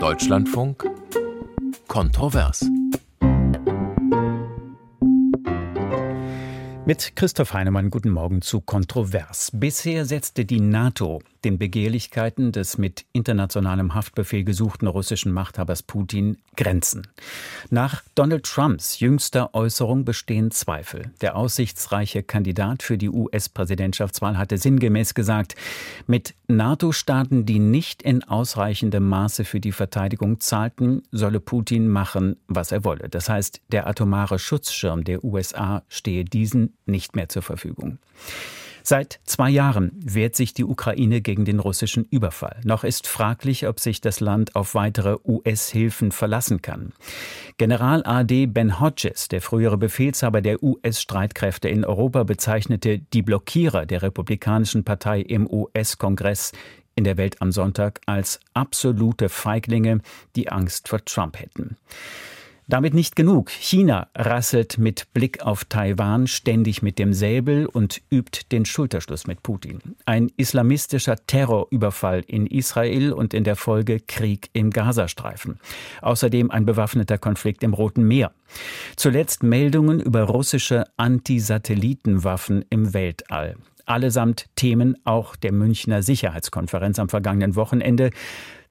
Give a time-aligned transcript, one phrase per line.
[0.00, 0.88] Deutschlandfunk
[1.86, 2.64] Kontrovers.
[6.90, 9.52] Mit Christoph Heinemann guten Morgen zu Kontrovers.
[9.54, 17.06] Bisher setzte die NATO den Begehrlichkeiten des mit internationalem Haftbefehl gesuchten russischen Machthabers Putin Grenzen.
[17.70, 21.12] Nach Donald Trumps jüngster Äußerung bestehen Zweifel.
[21.20, 25.54] Der aussichtsreiche Kandidat für die US-Präsidentschaftswahl hatte sinngemäß gesagt,
[26.06, 32.72] mit NATO-Staaten, die nicht in ausreichendem Maße für die Verteidigung zahlten, solle Putin machen, was
[32.72, 33.08] er wolle.
[33.08, 37.98] Das heißt, der atomare Schutzschirm der USA stehe diesen nicht mehr zur Verfügung.
[38.82, 42.60] Seit zwei Jahren wehrt sich die Ukraine gegen den russischen Überfall.
[42.64, 46.92] Noch ist fraglich, ob sich das Land auf weitere US-Hilfen verlassen kann.
[47.58, 54.02] General AD Ben Hodges, der frühere Befehlshaber der US-Streitkräfte in Europa, bezeichnete die Blockierer der
[54.02, 56.52] Republikanischen Partei im US-Kongress
[56.96, 60.00] in der Welt am Sonntag als absolute Feiglinge,
[60.36, 61.76] die Angst vor Trump hätten.
[62.70, 63.50] Damit nicht genug.
[63.50, 69.42] China rasselt mit Blick auf Taiwan ständig mit dem Säbel und übt den Schulterschluss mit
[69.42, 69.80] Putin.
[70.06, 75.58] Ein islamistischer Terrorüberfall in Israel und in der Folge Krieg im Gazastreifen.
[76.00, 78.30] Außerdem ein bewaffneter Konflikt im Roten Meer.
[78.94, 83.56] Zuletzt Meldungen über russische Antisatellitenwaffen im Weltall
[83.90, 88.10] allesamt Themen auch der Münchner Sicherheitskonferenz am vergangenen Wochenende.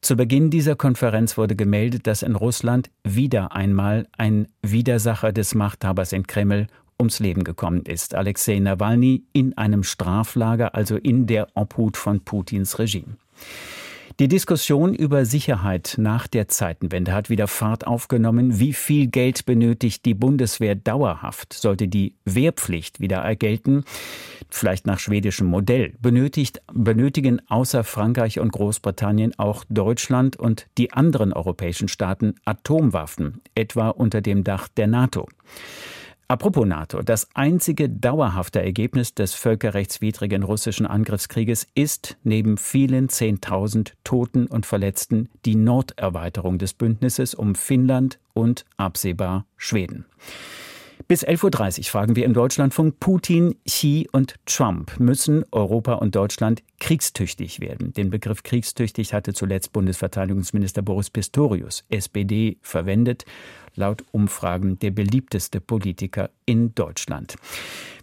[0.01, 6.13] Zu Beginn dieser Konferenz wurde gemeldet, dass in Russland wieder einmal ein Widersacher des Machthabers
[6.13, 8.15] in Kreml ums Leben gekommen ist.
[8.15, 13.17] Alexei Nawalny in einem Straflager, also in der Obhut von Putins Regime.
[14.19, 18.59] Die Diskussion über Sicherheit nach der Zeitenwende hat wieder Fahrt aufgenommen.
[18.59, 21.53] Wie viel Geld benötigt die Bundeswehr dauerhaft?
[21.53, 23.85] Sollte die Wehrpflicht wieder ergelten?
[24.49, 25.93] Vielleicht nach schwedischem Modell.
[26.01, 33.87] Benötigt, benötigen außer Frankreich und Großbritannien auch Deutschland und die anderen europäischen Staaten Atomwaffen, etwa
[33.87, 35.29] unter dem Dach der NATO.
[36.31, 44.45] Apropos NATO, das einzige dauerhafte Ergebnis des völkerrechtswidrigen russischen Angriffskrieges ist neben vielen Zehntausend Toten
[44.45, 50.05] und Verletzten die Norderweiterung des Bündnisses um Finnland und absehbar Schweden.
[51.07, 54.99] Bis 11.30 Uhr fragen wir im Deutschlandfunk Putin, Xi und Trump.
[54.99, 57.93] Müssen Europa und Deutschland kriegstüchtig werden?
[57.93, 63.25] Den Begriff kriegstüchtig hatte zuletzt Bundesverteidigungsminister Boris Pistorius, SPD, verwendet
[63.79, 67.37] laut Umfragen der beliebteste Politiker in Deutschland.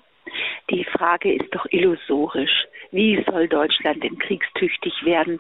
[0.70, 2.68] Die Frage ist doch illusorisch.
[2.92, 5.40] Wie soll Deutschland denn kriegstüchtig werden,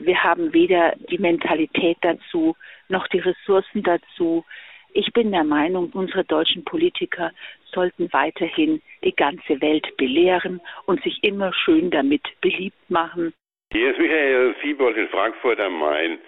[0.00, 2.56] wir haben weder die Mentalität dazu
[2.88, 4.44] noch die Ressourcen dazu.
[4.92, 7.32] Ich bin der Meinung, unsere deutschen Politiker
[7.72, 13.34] sollten weiterhin die ganze Welt belehren und sich immer schön damit beliebt machen.
[13.72, 16.18] Hier ist Michael Siebold in Frankfurt am Main.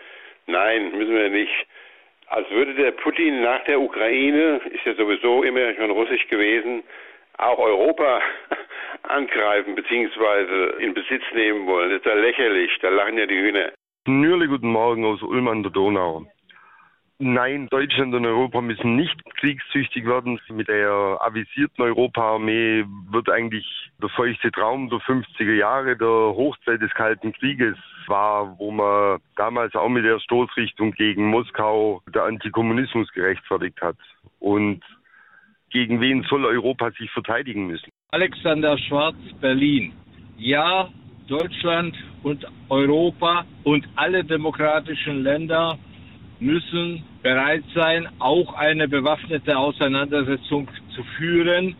[0.46, 1.66] Nein, müssen wir nicht.
[2.26, 6.82] Als würde der Putin nach der Ukraine, ist ja sowieso immer schon russisch gewesen,
[7.38, 8.20] auch Europa
[9.02, 10.82] angreifen bzw.
[10.82, 11.90] in Besitz nehmen wollen.
[11.90, 13.72] Das ist ja lächerlich, da lachen ja die Hühner.
[14.06, 16.26] Nürle, guten Morgen aus Ulm an der Donau.
[17.20, 20.40] Nein, Deutschland und Europa müssen nicht kriegstüchtig werden.
[20.50, 23.66] Mit der avisierten Europaarmee wird eigentlich
[24.00, 29.74] der feuchte Traum der 50er Jahre der Hochzeit des Kalten Krieges war, wo man damals
[29.74, 33.96] auch mit der Stoßrichtung gegen Moskau der Antikommunismus gerechtfertigt hat.
[34.38, 34.84] Und
[35.70, 37.90] gegen wen soll Europa sich verteidigen müssen?
[38.10, 39.92] Alexander Schwarz, Berlin.
[40.38, 40.88] Ja,
[41.26, 45.78] Deutschland und Europa und alle demokratischen Länder
[46.40, 51.74] müssen bereit sein, auch eine bewaffnete Auseinandersetzung zu führen,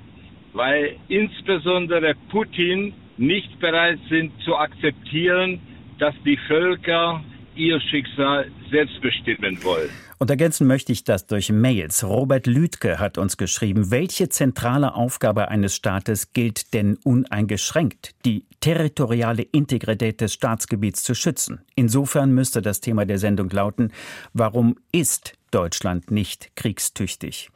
[0.52, 5.61] weil insbesondere Putin nicht bereit sind zu akzeptieren,
[5.99, 7.23] dass die Völker
[7.59, 9.91] ihr Schicksal selbst bestimmen wollen.
[10.19, 12.03] Und ergänzen möchte ich das durch Mails.
[12.03, 18.15] Robert Lüdke hat uns geschrieben, welche zentrale Aufgabe eines Staates gilt denn uneingeschränkt?
[18.25, 21.61] Die territoriale Integrität des Staatsgebiets zu schützen.
[21.77, 23.93] Insofern müsste das Thema der Sendung lauten,
[24.33, 27.50] warum ist Deutschland nicht kriegstüchtig?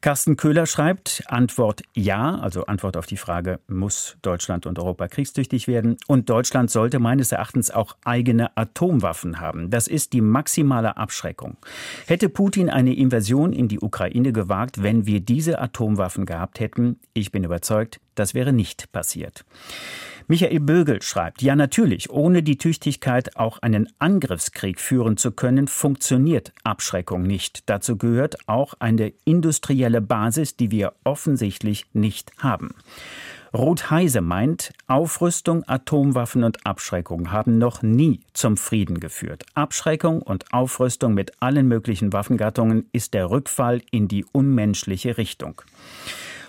[0.00, 5.66] Carsten Köhler schreibt, Antwort ja, also Antwort auf die Frage, muss Deutschland und Europa kriegstüchtig
[5.66, 5.96] werden?
[6.06, 9.70] Und Deutschland sollte meines Erachtens auch eigene Atomwaffen haben.
[9.70, 11.56] Das ist die maximale Abschreckung.
[12.06, 16.98] Hätte Putin eine Invasion in die Ukraine gewagt, wenn wir diese Atomwaffen gehabt hätten?
[17.14, 19.44] Ich bin überzeugt, das wäre nicht passiert.
[20.26, 26.52] Michael Bögel schreibt, ja natürlich, ohne die Tüchtigkeit auch einen Angriffskrieg führen zu können, funktioniert
[26.62, 27.68] Abschreckung nicht.
[27.68, 32.74] Dazu gehört auch eine industrielle Basis, die wir offensichtlich nicht haben.
[33.52, 39.44] Ruth Heise meint, Aufrüstung, Atomwaffen und Abschreckung haben noch nie zum Frieden geführt.
[39.54, 45.62] Abschreckung und Aufrüstung mit allen möglichen Waffengattungen ist der Rückfall in die unmenschliche Richtung.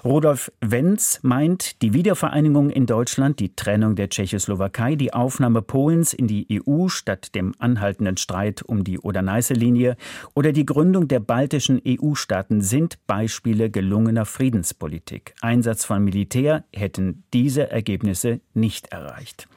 [0.05, 6.27] Rudolf Wenz meint, die Wiedervereinigung in Deutschland, die Trennung der Tschechoslowakei, die Aufnahme Polens in
[6.27, 9.97] die EU statt dem anhaltenden Streit um die Oder-Neiße-Linie
[10.35, 15.33] oder die Gründung der baltischen EU-Staaten sind Beispiele gelungener Friedenspolitik.
[15.41, 19.47] Einsatz von Militär hätten diese Ergebnisse nicht erreicht.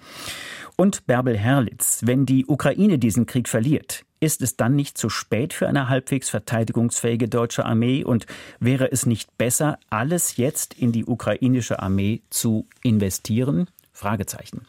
[0.76, 5.52] Und Bärbel Herlitz, wenn die Ukraine diesen Krieg verliert, ist es dann nicht zu spät
[5.52, 8.04] für eine halbwegs verteidigungsfähige deutsche Armee?
[8.04, 8.26] Und
[8.60, 13.68] wäre es nicht besser, alles jetzt in die ukrainische Armee zu investieren?
[13.92, 14.62] Fragezeichen.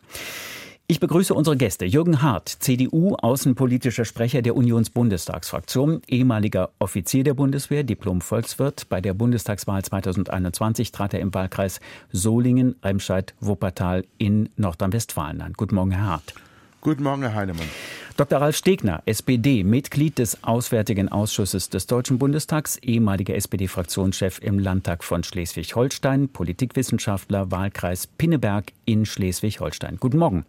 [0.92, 1.86] Ich begrüße unsere Gäste.
[1.86, 8.90] Jürgen Hart, CDU, außenpolitischer Sprecher der Unionsbundestagsfraktion, ehemaliger Offizier der Bundeswehr, Diplom-Volkswirt.
[8.90, 11.80] Bei der Bundestagswahl 2021 trat er im Wahlkreis
[12.12, 15.54] Solingen, Remscheid, Wuppertal in Nordrhein-Westfalen an.
[15.54, 16.34] Guten Morgen, Herr Hart.
[16.82, 17.68] Guten Morgen, Herr Heinemann.
[18.16, 18.40] Dr.
[18.40, 25.24] Ralf Stegner, SPD, Mitglied des Auswärtigen Ausschusses des Deutschen Bundestags, ehemaliger SPD-Fraktionschef im Landtag von
[25.24, 29.98] Schleswig-Holstein, Politikwissenschaftler, Wahlkreis Pinneberg in Schleswig-Holstein.
[30.00, 30.46] Guten Morgen.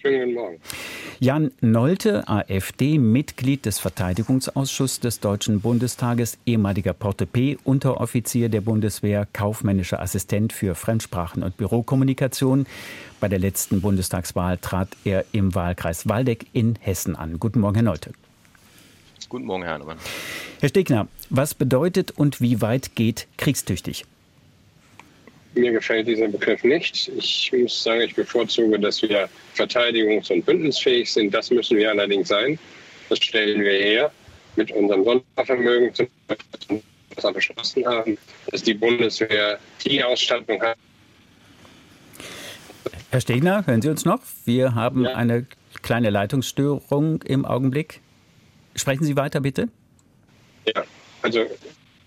[0.00, 0.60] Schönen guten Morgen.
[1.18, 10.00] Jan Nolte, AfD, Mitglied des Verteidigungsausschusses des Deutschen Bundestages, ehemaliger Porte-P, Unteroffizier der Bundeswehr, kaufmännischer
[10.00, 12.66] Assistent für Fremdsprachen und Bürokommunikation.
[13.18, 17.40] Bei der letzten Bundestagswahl trat er im Wahlkreis Waldeck in Hessen an.
[17.40, 18.12] Guten Morgen, Herr Nolte.
[19.28, 19.98] Guten Morgen, Herr Hannemann.
[20.60, 24.04] Herr Stegner, was bedeutet und wie weit geht kriegstüchtig?
[25.58, 27.08] Mir gefällt dieser Begriff nicht.
[27.16, 31.34] Ich muss sagen, ich bevorzuge, dass wir verteidigungs- und bündnisfähig sind.
[31.34, 32.58] Das müssen wir allerdings sein.
[33.08, 34.12] Das stellen wir her
[34.54, 35.92] mit unserem Sondervermögen,
[37.16, 38.16] was wir beschlossen haben,
[38.50, 40.76] dass die Bundeswehr die Ausstattung hat.
[43.10, 44.20] Herr Stegner, hören Sie uns noch?
[44.44, 45.14] Wir haben ja.
[45.14, 45.46] eine
[45.82, 48.00] kleine Leitungsstörung im Augenblick.
[48.76, 49.68] Sprechen Sie weiter, bitte.
[50.66, 50.84] Ja,
[51.22, 51.46] also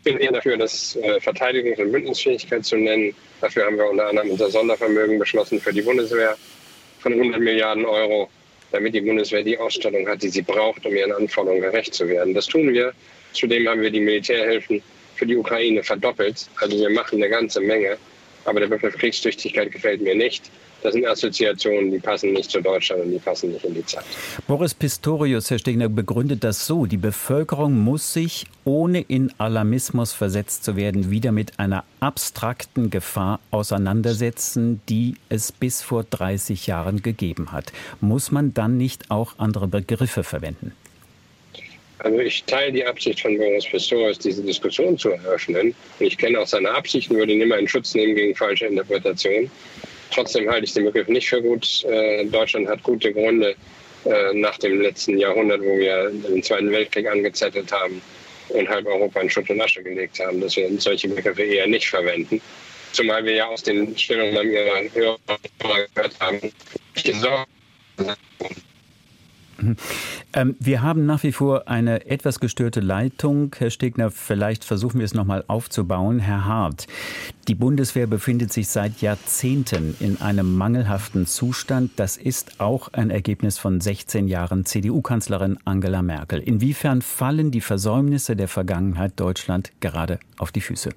[0.03, 3.13] bin eher dafür, das äh, Verteidigungs- und Bündnisfähigkeit zu nennen.
[3.39, 6.38] Dafür haben wir unter anderem unser Sondervermögen beschlossen für die Bundeswehr
[7.00, 8.30] von 100 Milliarden Euro,
[8.71, 12.33] damit die Bundeswehr die Ausstattung hat, die sie braucht, um ihren Anforderungen gerecht zu werden.
[12.33, 12.94] Das tun wir.
[13.33, 14.81] Zudem haben wir die Militärhilfen
[15.15, 16.48] für die Ukraine verdoppelt.
[16.60, 17.98] Also wir machen eine ganze Menge.
[18.46, 20.50] Aber der Begriff Kriegstüchtigkeit gefällt mir nicht.
[20.82, 24.04] Das sind Assoziationen, die passen nicht zu Deutschland und die passen nicht in die Zeit.
[24.48, 26.86] Boris Pistorius, Herr Stegner, begründet das so.
[26.86, 33.40] Die Bevölkerung muss sich, ohne in Alarmismus versetzt zu werden, wieder mit einer abstrakten Gefahr
[33.52, 37.72] auseinandersetzen, die es bis vor 30 Jahren gegeben hat.
[38.00, 40.72] Muss man dann nicht auch andere Begriffe verwenden?
[42.00, 45.76] Also ich teile die Absicht von Boris Pistorius, diese Diskussion zu eröffnen.
[46.00, 49.52] Und ich kenne auch seine Absichten, würde ihn immer in Schutz nehmen gegen falsche Interpretationen.
[50.12, 51.84] Trotzdem halte ich den Begriff nicht für gut.
[51.86, 53.56] Äh, Deutschland hat gute Gründe
[54.06, 58.01] äh, nach dem letzten Jahrhundert, wo wir den Zweiten Weltkrieg angezettelt haben
[58.50, 61.88] und halb Europa in Schutt und Asche gelegt haben, dass wir solche Begriffe eher nicht
[61.88, 62.41] verwenden.
[62.91, 65.18] Zumal wir ja aus den Stellungnahmen ihrer Hörer
[65.60, 66.51] gehört haben,
[66.94, 67.46] welche Sorgen.
[70.34, 73.53] Ähm, wir haben nach wie vor eine etwas gestörte Leitung.
[73.58, 76.20] Herr Stegner, vielleicht versuchen wir es nochmal aufzubauen.
[76.20, 76.88] Herr Hart,
[77.50, 81.91] die Bundeswehr befindet sich seit Jahrzehnten in einem mangelhaften Zustand.
[81.98, 86.39] Das ist auch ein Ergebnis von 16 Jahren CDU-Kanzlerin Angela Merkel.
[86.39, 90.91] Inwiefern fallen die Versäumnisse der Vergangenheit Deutschland gerade auf die Füße?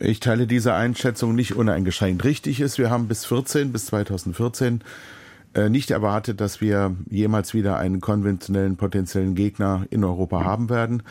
[0.00, 2.24] Ich teile diese Einschätzung nicht uneingeschränkt.
[2.24, 4.80] Richtig ist, wir haben bis 14, bis 2014 äh,
[5.68, 11.02] nicht erwartet, dass wir jemals wieder einen konventionellen potenziellen Gegner in Europa haben werden.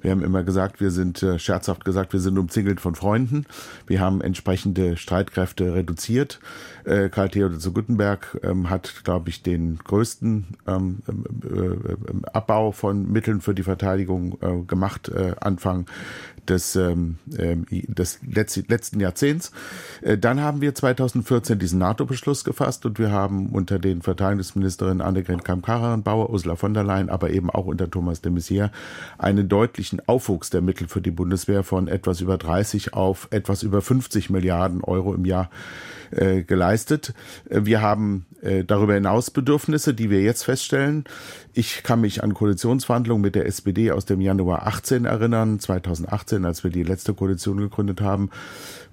[0.00, 3.46] Wir haben immer gesagt, wir sind äh, scherzhaft gesagt, wir sind umzingelt von Freunden.
[3.86, 6.40] Wir haben entsprechende Streitkräfte reduziert.
[6.84, 13.10] Äh, Karl Theodor zu Guttenberg ähm, hat, glaube ich, den größten ähm, äh, Abbau von
[13.10, 15.86] Mitteln für die Verteidigung äh, gemacht, äh, Anfang
[16.50, 19.52] des, ähm, ähm des letzten Jahrzehnts.
[20.02, 25.44] Äh, dann haben wir 2014 diesen NATO-Beschluss gefasst und wir haben unter den Verteidigungsministerinnen Annegret
[25.44, 28.70] Kramp-Karrenbauer, Ursula von der Leyen, aber eben auch unter Thomas de Maizière
[29.18, 33.80] einen deutlichen Aufwuchs der Mittel für die Bundeswehr von etwas über 30 auf etwas über
[33.80, 35.50] 50 Milliarden Euro im Jahr
[36.10, 37.14] äh, geleistet.
[37.48, 41.04] Äh, wir haben äh, darüber hinaus Bedürfnisse, die wir jetzt feststellen.
[41.60, 46.64] Ich kann mich an Koalitionsverhandlungen mit der SPD aus dem Januar 18 erinnern, 2018, als
[46.64, 48.30] wir die letzte Koalition gegründet haben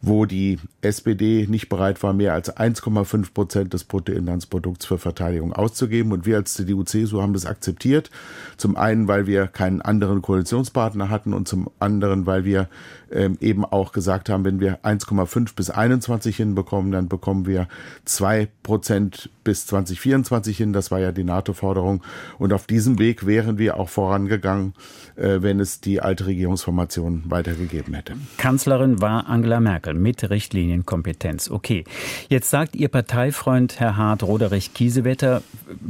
[0.01, 6.11] wo die SPD nicht bereit war, mehr als 1,5 Prozent des Bruttoinlandsprodukts für Verteidigung auszugeben.
[6.11, 8.11] Und wir als CDU-CSU haben das akzeptiert.
[8.57, 12.69] Zum einen, weil wir keinen anderen Koalitionspartner hatten und zum anderen, weil wir
[13.11, 17.67] ähm, eben auch gesagt haben, wenn wir 1,5 bis 21 hinbekommen, dann bekommen wir
[18.05, 20.73] zwei Prozent bis 2024 hin.
[20.73, 22.03] Das war ja die NATO-Forderung.
[22.37, 24.73] Und auf diesem Weg wären wir auch vorangegangen,
[25.15, 28.13] äh, wenn es die alte Regierungsformation weitergegeben hätte.
[28.37, 31.51] Kanzlerin war Angela Merkel mit Richtlinienkompetenz.
[31.51, 31.83] Okay.
[32.29, 35.43] Jetzt sagt Ihr Parteifreund Herr Hart, Roderich Kiesewetter,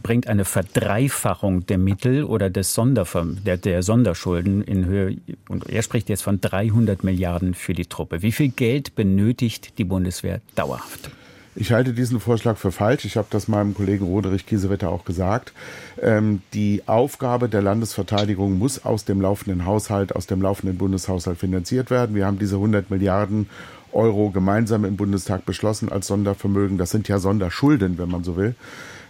[0.04, 5.16] bringt eine Verdreifachung der Mittel oder des Sonderver der, der Sonderschulden in Höhe,
[5.48, 8.22] und er spricht jetzt von 300 Milliarden für die Truppe.
[8.24, 11.12] Wie viel Geld benötigt die Bundeswehr dauerhaft?
[11.60, 13.04] Ich halte diesen Vorschlag für falsch.
[13.06, 15.54] Ich habe das meinem Kollegen Roderich Kiesewetter auch gesagt.
[16.00, 21.90] Ähm, die Aufgabe der Landesverteidigung muss aus dem laufenden Haushalt, aus dem laufenden Bundeshaushalt finanziert
[21.90, 22.16] werden.
[22.16, 23.50] Wir haben diese 100 Milliarden
[23.92, 26.78] Euro gemeinsam im Bundestag beschlossen als Sondervermögen.
[26.78, 28.54] Das sind ja Sonderschulden, wenn man so will.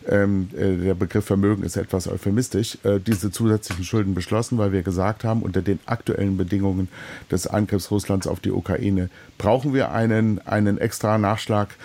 [0.08, 4.84] Ähm, äh, der Begriff Vermögen ist etwas euphemistisch, äh, diese zusätzlichen Schulden beschlossen, weil wir
[4.84, 6.88] gesagt haben, unter den aktuellen Bedingungen
[7.30, 11.76] des Angriffs Russlands auf die Ukraine brauchen wir einen, einen extra Nachschlag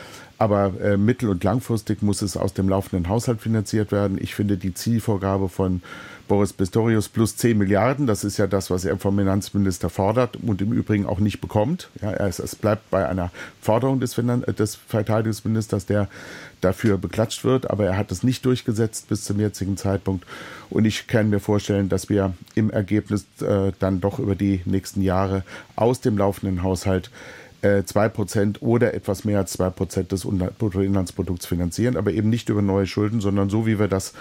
[0.43, 4.19] aber äh, mittel- und langfristig muss es aus dem laufenden Haushalt finanziert werden.
[4.21, 5.83] Ich finde die Zielvorgabe von
[6.27, 10.61] Boris Pistorius plus 10 Milliarden, das ist ja das, was er vom Finanzminister fordert und
[10.61, 11.91] im Übrigen auch nicht bekommt.
[12.01, 13.31] Ja, es, es bleibt bei einer
[13.61, 16.09] Forderung des, Finan des Verteidigungsministers, der
[16.61, 20.25] dafür beklatscht wird, aber er hat es nicht durchgesetzt bis zum jetzigen Zeitpunkt.
[20.71, 25.03] Und ich kann mir vorstellen, dass wir im Ergebnis äh, dann doch über die nächsten
[25.03, 25.45] Jahre
[25.77, 27.11] aus dem laufenden Haushalt
[27.85, 30.27] zwei Prozent oder etwas mehr als zwei Prozent des
[30.59, 34.15] Bruttoinlandsprodukts finanzieren, aber eben nicht über neue Schulden, sondern so wie wir das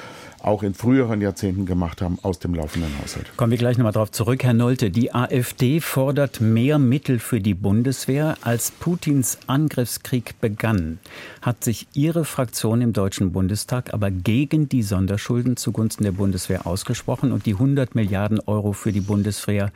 [0.43, 3.25] auch in früheren Jahrzehnten gemacht haben, aus dem laufenden Haushalt.
[3.37, 4.89] Kommen wir gleich nochmal darauf zurück, Herr Nolte.
[4.89, 8.37] Die AfD fordert mehr Mittel für die Bundeswehr.
[8.41, 10.99] Als Putins Angriffskrieg begann,
[11.41, 17.31] hat sich Ihre Fraktion im Deutschen Bundestag aber gegen die Sonderschulden zugunsten der Bundeswehr ausgesprochen
[17.31, 19.71] und die 100 Milliarden Euro für die Bundeswehr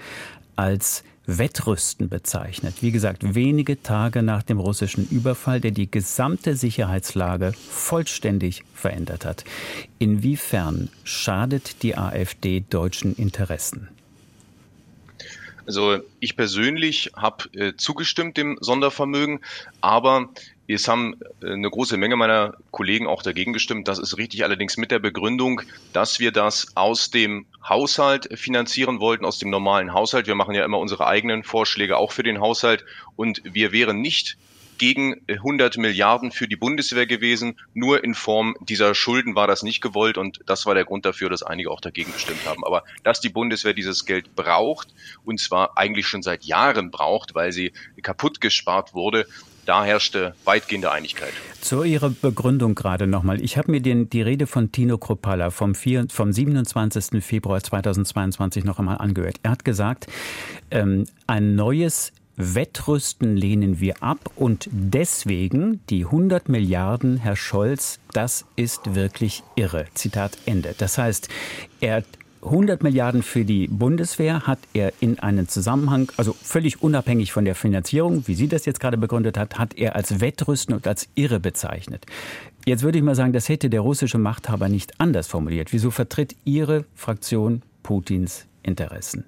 [0.55, 2.75] als Wettrüsten bezeichnet.
[2.81, 9.43] Wie gesagt, wenige Tage nach dem russischen Überfall, der die gesamte Sicherheitslage vollständig verändert hat.
[9.99, 13.89] Inwiefern schadet die AfD deutschen Interessen?
[15.67, 19.39] Also ich persönlich habe äh, zugestimmt dem Sondervermögen,
[19.81, 20.29] aber
[20.67, 23.87] es haben äh, eine große Menge meiner Kollegen auch dagegen gestimmt.
[23.87, 25.61] Das ist richtig, allerdings mit der Begründung,
[25.93, 30.27] dass wir das aus dem Haushalt finanzieren wollten, aus dem normalen Haushalt.
[30.27, 34.37] Wir machen ja immer unsere eigenen Vorschläge auch für den Haushalt und wir wären nicht
[34.77, 37.57] gegen 100 Milliarden für die Bundeswehr gewesen.
[37.73, 41.29] Nur in Form dieser Schulden war das nicht gewollt und das war der Grund dafür,
[41.29, 42.65] dass einige auch dagegen gestimmt haben.
[42.65, 44.89] Aber dass die Bundeswehr dieses Geld braucht
[45.23, 49.27] und zwar eigentlich schon seit Jahren braucht, weil sie kaputt gespart wurde,
[49.65, 51.33] da herrschte weitgehende Einigkeit.
[51.61, 53.41] Zu Ihrer Begründung gerade nochmal.
[53.41, 57.23] Ich habe mir den, die Rede von Tino Kropalla vom, vom 27.
[57.23, 59.37] Februar 2022 noch einmal angehört.
[59.43, 60.07] Er hat gesagt,
[60.71, 68.45] ähm, ein neues Wettrüsten lehnen wir ab und deswegen die 100 Milliarden, Herr Scholz, das
[68.55, 69.85] ist wirklich irre.
[69.93, 70.75] Zitat Ende.
[70.77, 71.29] Das heißt,
[71.79, 72.03] er
[72.45, 77.55] 100 Milliarden für die Bundeswehr hat er in einen Zusammenhang, also völlig unabhängig von der
[77.55, 81.39] Finanzierung, wie sie das jetzt gerade begründet hat, hat er als Wettrüsten und als irre
[81.39, 82.05] bezeichnet.
[82.65, 85.73] Jetzt würde ich mal sagen, das hätte der russische Machthaber nicht anders formuliert.
[85.73, 89.25] Wieso vertritt Ihre Fraktion Putins Interessen?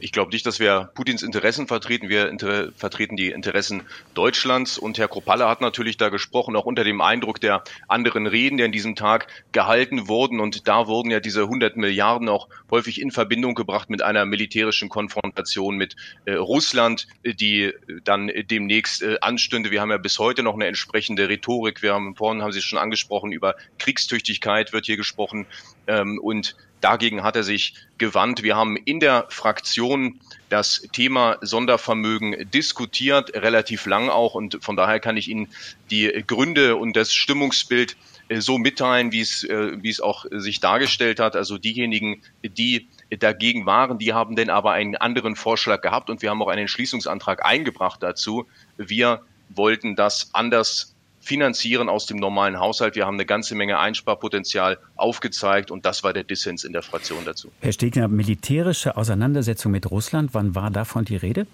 [0.00, 2.08] Ich glaube nicht, dass wir Putins Interessen vertreten.
[2.08, 3.82] Wir inter vertreten die Interessen
[4.14, 4.78] Deutschlands.
[4.78, 8.64] Und Herr Kropalla hat natürlich da gesprochen, auch unter dem Eindruck der anderen Reden, die
[8.64, 10.40] an diesem Tag gehalten wurden.
[10.40, 14.88] Und da wurden ja diese 100 Milliarden auch häufig in Verbindung gebracht mit einer militärischen
[14.88, 17.72] Konfrontation mit äh, Russland, die
[18.04, 19.70] dann demnächst äh, anstünde.
[19.70, 21.82] Wir haben ja bis heute noch eine entsprechende Rhetorik.
[21.82, 25.46] Wir haben vorhin haben Sie schon angesprochen über Kriegstüchtigkeit wird hier gesprochen.
[25.86, 28.42] Ähm, und Dagegen hat er sich gewandt.
[28.42, 34.34] Wir haben in der Fraktion das Thema Sondervermögen diskutiert, relativ lang auch.
[34.34, 35.48] Und von daher kann ich Ihnen
[35.90, 37.96] die Gründe und das Stimmungsbild
[38.28, 41.36] äh, so mitteilen, wie es, äh, wie es auch sich dargestellt hat.
[41.36, 46.30] Also diejenigen, die dagegen waren, die haben denn aber einen anderen Vorschlag gehabt und wir
[46.30, 48.46] haben auch einen Entschließungsantrag eingebracht dazu.
[48.76, 50.94] Wir wollten das anders
[51.28, 52.96] finanzieren aus dem normalen Haushalt.
[52.96, 57.18] Wir haben eine ganze Menge Einsparpotenzial aufgezeigt und das war der Dissens in der Fraktion
[57.26, 57.50] dazu.
[57.60, 61.46] Herr Stegner, militärische Auseinandersetzung mit Russland, wann war davon die Rede?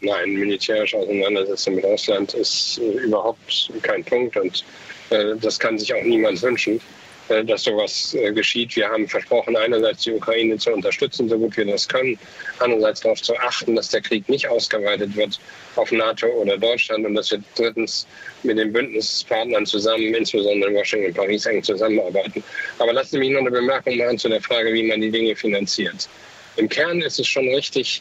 [0.00, 4.64] Nein, militärische Auseinandersetzung mit Russland ist äh, überhaupt kein Punkt und
[5.10, 6.80] äh, das kann sich auch niemand wünschen.
[7.28, 8.74] Dass sowas äh, geschieht.
[8.74, 12.18] Wir haben versprochen, einerseits die Ukraine zu unterstützen, so gut wir das können,
[12.58, 15.38] andererseits darauf zu achten, dass der Krieg nicht ausgeweitet wird
[15.76, 18.06] auf NATO oder Deutschland und dass wir drittens
[18.44, 22.42] mit den Bündnispartnern zusammen, insbesondere in Washington und Paris, eng zusammenarbeiten.
[22.78, 25.36] Aber lassen Sie mich noch eine Bemerkung machen zu der Frage, wie man die Dinge
[25.36, 26.08] finanziert.
[26.56, 28.00] Im Kern ist es schon richtig,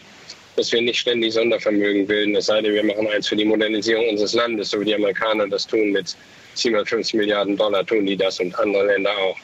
[0.55, 4.09] dass wir nicht ständig Sondervermögen bilden, es sei denn, wir machen eins für die Modernisierung
[4.09, 6.15] unseres Landes, so wie die Amerikaner das tun mit
[6.57, 9.37] 750 Milliarden Dollar tun die das und andere Länder auch.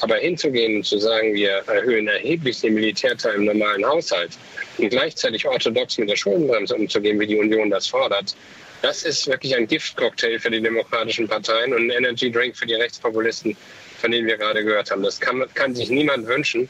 [0.00, 4.32] Aber hinzugehen und zu sagen, wir erhöhen erheblich den Militärteil im normalen Haushalt
[4.78, 8.34] und gleichzeitig orthodox mit der Schuldenbremse umzugehen, wie die Union das fordert,
[8.82, 12.74] das ist wirklich ein Giftcocktail für die demokratischen Parteien und ein Energy Drink für die
[12.74, 13.56] Rechtspopulisten,
[14.00, 15.04] von denen wir gerade gehört haben.
[15.04, 16.68] Das kann, kann sich niemand wünschen.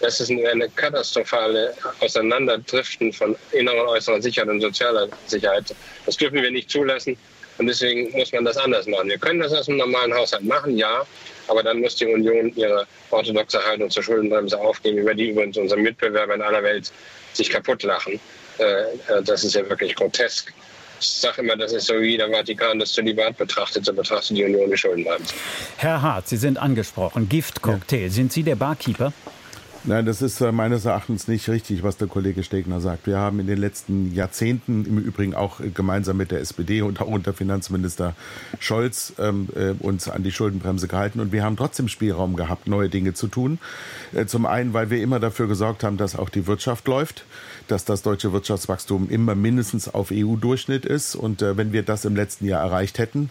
[0.00, 5.74] Das ist eine katastrophale Auseinanderdriften von innerer und äußerer Sicherheit und sozialer Sicherheit.
[6.06, 7.18] Das dürfen wir nicht zulassen.
[7.60, 9.10] Und deswegen muss man das anders machen.
[9.10, 11.04] Wir können das aus dem normalen Haushalt machen, ja,
[11.46, 15.78] aber dann muss die Union ihre orthodoxe Haltung zur Schuldenbremse aufgeben, über die übrigens unsere
[15.78, 16.90] Mitbewerber in aller Welt
[17.34, 18.18] sich kaputt lachen.
[18.58, 20.54] Äh, äh, das ist ja wirklich grotesk.
[21.00, 24.44] Ich sage immer, das ist so wie der Vatikan das Zölibat betrachtet, so betrachtet die
[24.44, 25.34] Union die Schuldenbremse.
[25.76, 27.28] Herr Hart, Sie sind angesprochen.
[27.28, 28.04] Giftcocktail.
[28.04, 28.08] Ja.
[28.08, 29.12] Sind Sie der Barkeeper?
[29.84, 33.06] Nein, das ist äh, meines Erachtens nicht richtig, was der Kollege Stegner sagt.
[33.06, 37.00] Wir haben in den letzten Jahrzehnten, im Übrigen auch äh, gemeinsam mit der SPD und
[37.00, 38.14] auch unter Finanzminister
[38.58, 41.18] Scholz, ähm, äh, uns an die Schuldenbremse gehalten.
[41.18, 43.58] Und wir haben trotzdem Spielraum gehabt, neue Dinge zu tun.
[44.12, 47.24] Äh, zum einen, weil wir immer dafür gesorgt haben, dass auch die Wirtschaft läuft,
[47.66, 51.14] dass das deutsche Wirtschaftswachstum immer mindestens auf EU-Durchschnitt ist.
[51.14, 53.30] Und äh, wenn wir das im letzten Jahr erreicht hätten,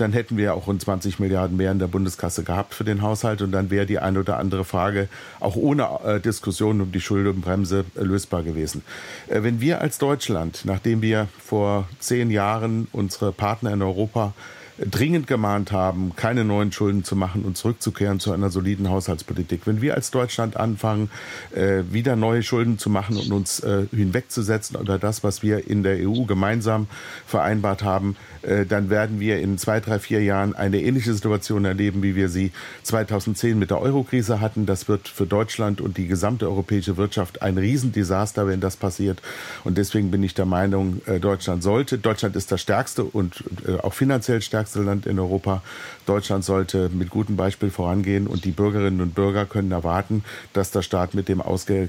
[0.00, 3.42] dann hätten wir auch rund 20 Milliarden mehr in der Bundeskasse gehabt für den Haushalt
[3.42, 5.08] und dann wäre die eine oder andere Frage
[5.40, 8.82] auch ohne äh, Diskussion um die Schuldenbremse äh, lösbar gewesen.
[9.28, 14.32] Äh, wenn wir als Deutschland, nachdem wir vor zehn Jahren unsere Partner in Europa
[14.78, 19.62] dringend gemahnt haben, keine neuen Schulden zu machen und zurückzukehren zu einer soliden Haushaltspolitik.
[19.66, 21.10] Wenn wir als Deutschland anfangen,
[21.54, 25.82] äh, wieder neue Schulden zu machen und uns äh, hinwegzusetzen oder das, was wir in
[25.82, 26.86] der EU gemeinsam
[27.26, 32.02] vereinbart haben, äh, dann werden wir in zwei, drei, vier Jahren eine ähnliche Situation erleben,
[32.02, 32.52] wie wir sie
[32.84, 34.64] 2010 mit der Eurokrise hatten.
[34.64, 39.22] Das wird für Deutschland und die gesamte europäische Wirtschaft ein Riesendesaster, wenn das passiert.
[39.64, 43.44] Und deswegen bin ich der Meinung, Deutschland sollte, Deutschland ist das stärkste und
[43.82, 45.62] auch finanziell stärkste stärkste Land in Europa.
[46.06, 50.82] Deutschland sollte mit gutem Beispiel vorangehen und die Bürgerinnen und Bürger können erwarten, dass der
[50.82, 51.42] Staat mit dem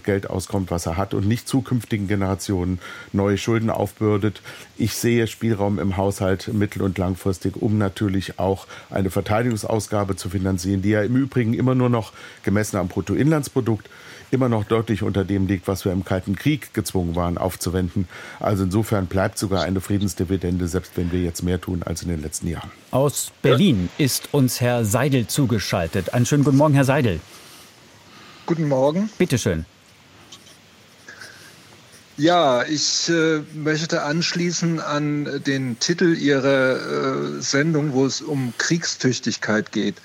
[0.04, 2.80] Geld auskommt, was er hat und nicht zukünftigen Generationen
[3.14, 4.42] neue Schulden aufbürdet.
[4.78, 10.82] Ich sehe Spielraum im Haushalt mittel- und langfristig, um natürlich auch eine Verteidigungsausgabe zu finanzieren,
[10.82, 12.14] die ja im Übrigen immer nur noch
[12.44, 13.90] gemessen am Bruttoinlandsprodukt
[14.32, 18.08] immer noch deutlich unter dem liegt, was wir im Kalten Krieg gezwungen waren aufzuwenden.
[18.40, 22.22] Also insofern bleibt sogar eine Friedensdividende, selbst wenn wir jetzt mehr tun als in den
[22.22, 22.72] letzten Jahren.
[22.92, 26.14] Aus Berlin ist uns Herr Seidel zugeschaltet.
[26.14, 27.20] Einen schönen guten Morgen, Herr Seidel.
[28.46, 29.10] Guten Morgen.
[29.18, 29.66] Bitte schön.
[32.20, 39.72] Ja, ich äh, möchte anschließen an den Titel Ihrer äh, Sendung, wo es um Kriegstüchtigkeit
[39.72, 39.96] geht.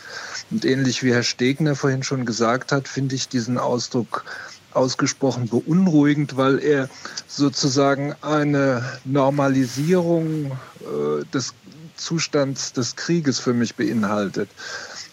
[0.55, 4.25] Und ähnlich wie Herr Stegner vorhin schon gesagt hat, finde ich diesen Ausdruck
[4.73, 6.89] ausgesprochen beunruhigend, weil er
[7.27, 11.55] sozusagen eine Normalisierung äh, des
[11.97, 14.49] Zustands des Krieges für mich beinhaltet.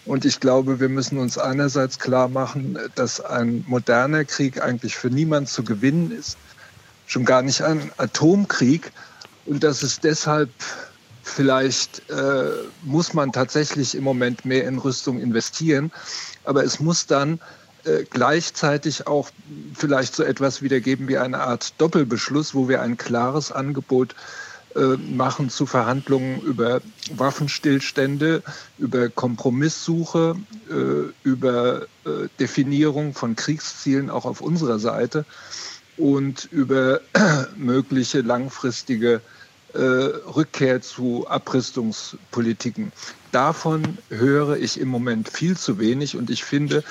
[0.04, 5.10] Und ich glaube, wir müssen uns einerseits klar machen, dass ein moderner Krieg eigentlich für
[5.10, 6.38] niemand zu gewinnen ist
[7.06, 8.92] schon gar nicht ein Atomkrieg
[9.44, 10.50] und dass es deshalb
[11.22, 12.50] vielleicht äh,
[12.82, 15.92] muss man tatsächlich im Moment mehr in Rüstung investieren,
[16.44, 17.40] aber es muss dann
[17.84, 19.30] äh, gleichzeitig auch
[19.74, 24.14] vielleicht so etwas wiedergeben wie eine Art Doppelbeschluss, wo wir ein klares Angebot
[24.74, 26.80] äh, machen zu Verhandlungen über
[27.14, 28.42] Waffenstillstände,
[28.78, 30.36] über Kompromisssuche,
[30.70, 35.24] äh, über äh, Definierung von Kriegszielen auch auf unserer Seite
[35.98, 37.00] und über
[37.56, 39.20] mögliche langfristige
[39.78, 42.92] Rückkehr zu Abrüstungspolitiken.
[43.30, 46.84] Davon höre ich im Moment viel zu wenig und ich finde,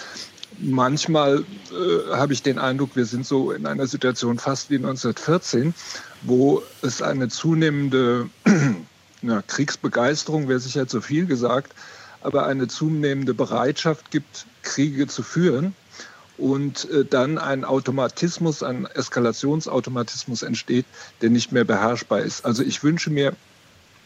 [0.60, 5.74] manchmal äh, habe ich den Eindruck, wir sind so in einer Situation fast wie 1914,
[6.24, 8.30] wo es eine zunehmende
[9.22, 11.74] na, Kriegsbegeisterung, wäre sicher zu viel gesagt,
[12.22, 15.76] aber eine zunehmende Bereitschaft gibt, Kriege zu führen
[16.42, 20.86] und äh, dann ein Automatismus, ein Eskalationsautomatismus entsteht,
[21.22, 22.46] der nicht mehr beherrschbar ist.
[22.46, 23.34] Also ich wünsche mir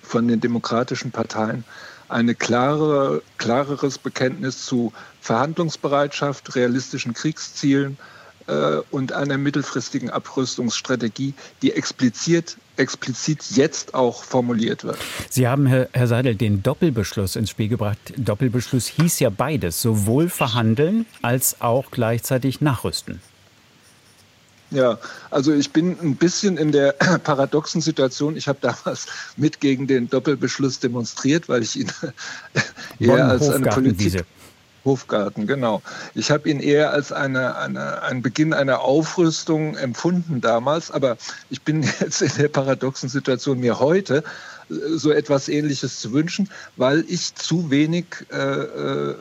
[0.03, 1.63] von den demokratischen Parteien
[2.09, 7.97] ein klare, klareres Bekenntnis zu Verhandlungsbereitschaft, realistischen Kriegszielen
[8.47, 14.97] äh, und einer mittelfristigen Abrüstungsstrategie, die explizit, explizit jetzt auch formuliert wird.
[15.29, 17.97] Sie haben, Herr, Herr Seidel, den Doppelbeschluss ins Spiel gebracht.
[18.17, 23.19] Doppelbeschluss hieß ja beides, sowohl verhandeln als auch gleichzeitig nachrüsten.
[24.71, 24.97] Ja,
[25.29, 26.91] also ich bin ein bisschen in der
[27.23, 28.35] paradoxen Situation.
[28.35, 29.07] Ich habe damals
[29.37, 31.91] mit gegen den Doppelbeschluss demonstriert, weil ich ihn
[32.99, 34.25] eher als eine Politik...
[34.85, 35.81] Hofgarten, genau.
[36.13, 41.17] Ich habe ihn eher als eine, eine, einen Beginn einer Aufrüstung empfunden damals, aber
[41.49, 44.23] ich bin jetzt in der paradoxen Situation, mir heute
[44.69, 49.15] äh, so etwas Ähnliches zu wünschen, weil ich zu wenig äh, äh,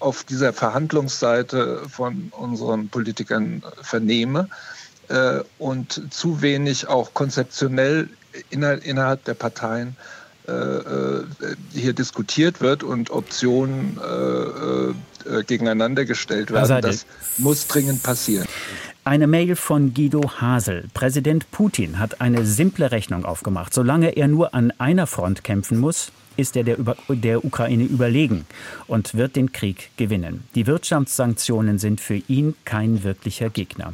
[0.00, 4.50] auf dieser Verhandlungsseite von unseren Politikern vernehme
[5.08, 8.10] äh, und zu wenig auch konzeptionell
[8.50, 9.96] innerhalb der Parteien
[11.72, 16.82] hier diskutiert wird und Optionen äh, gegeneinander gestellt werden.
[16.82, 17.06] Das
[17.38, 18.46] muss dringend passieren.
[19.06, 20.88] Eine Mail von Guido Hasel.
[20.92, 23.72] Präsident Putin hat eine simple Rechnung aufgemacht.
[23.72, 26.76] Solange er nur an einer Front kämpfen muss, ist er der,
[27.08, 28.46] der, Ukraine überlegen
[28.86, 30.44] und wird den Krieg gewinnen.
[30.54, 33.92] Die Wirtschaftssanktionen sind für ihn kein wirklicher Gegner.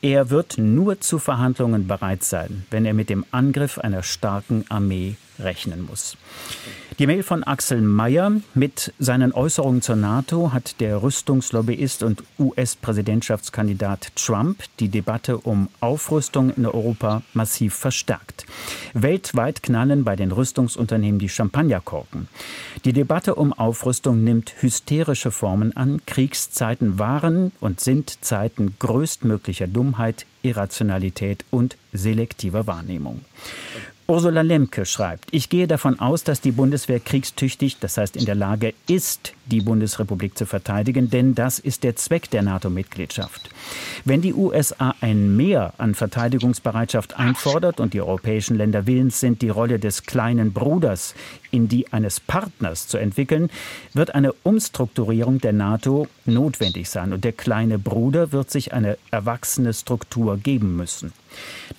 [0.00, 5.16] Er wird nur zu Verhandlungen bereit sein, wenn er mit dem Angriff einer starken Armee
[5.38, 6.16] rechnen muss.
[6.98, 14.12] Die Mail von Axel Mayer mit seinen Äußerungen zur NATO hat der Rüstungslobbyist und US-Präsidentschaftskandidat
[14.14, 18.46] Trump die Debatte um Aufrüstung in Europa massiv verstärkt.
[18.92, 22.28] Weltweit knallen bei den Rüstungsunternehmen die Champagnerkorken.
[22.84, 26.00] Die Debatte um Aufrüstung nimmt hysterische Formen an.
[26.06, 33.22] Kriegszeiten waren und sind Zeiten größtmöglicher Dummheit, Irrationalität und selektiver Wahrnehmung.
[34.06, 38.34] Ursula Lemke schreibt, ich gehe davon aus, dass die Bundeswehr kriegstüchtig, das heißt in der
[38.34, 43.48] Lage ist, die Bundesrepublik zu verteidigen, denn das ist der Zweck der NATO-Mitgliedschaft.
[44.04, 49.48] Wenn die USA ein Mehr an Verteidigungsbereitschaft einfordert und die europäischen Länder willens sind, die
[49.48, 51.14] Rolle des kleinen Bruders
[51.50, 53.48] in die eines Partners zu entwickeln,
[53.94, 59.72] wird eine Umstrukturierung der NATO notwendig sein und der kleine Bruder wird sich eine erwachsene
[59.72, 61.14] Struktur geben müssen.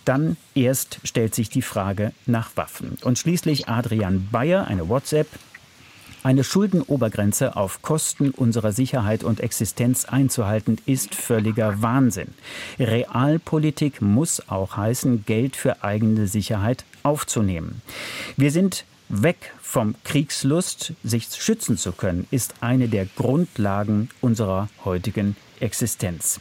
[0.06, 2.98] Dann erst stellt sich die Frage nach Waffen.
[3.04, 5.28] Und schließlich Adrian Bayer, eine WhatsApp.
[6.24, 12.30] Eine Schuldenobergrenze auf Kosten unserer Sicherheit und Existenz einzuhalten, ist völliger Wahnsinn.
[12.80, 17.84] Realpolitik muss auch heißen, Geld für eigene Sicherheit aufzunehmen.
[18.38, 25.36] Wir sind weg vom Kriegslust, sich schützen zu können, ist eine der Grundlagen unserer heutigen
[25.60, 26.40] Existenz.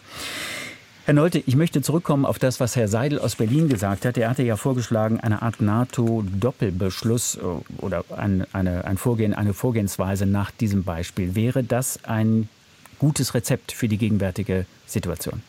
[1.06, 4.16] Herr Nolte, ich möchte zurückkommen auf das, was Herr Seidel aus Berlin gesagt hat.
[4.16, 7.40] Er hatte ja vorgeschlagen, eine Art NATO-Doppelbeschluss äh,
[7.84, 11.34] oder ein, eine, ein Vorgehen, eine Vorgehensweise nach diesem Beispiel.
[11.34, 12.48] Wäre das ein
[12.98, 15.42] gutes Rezept für die gegenwärtige Situation?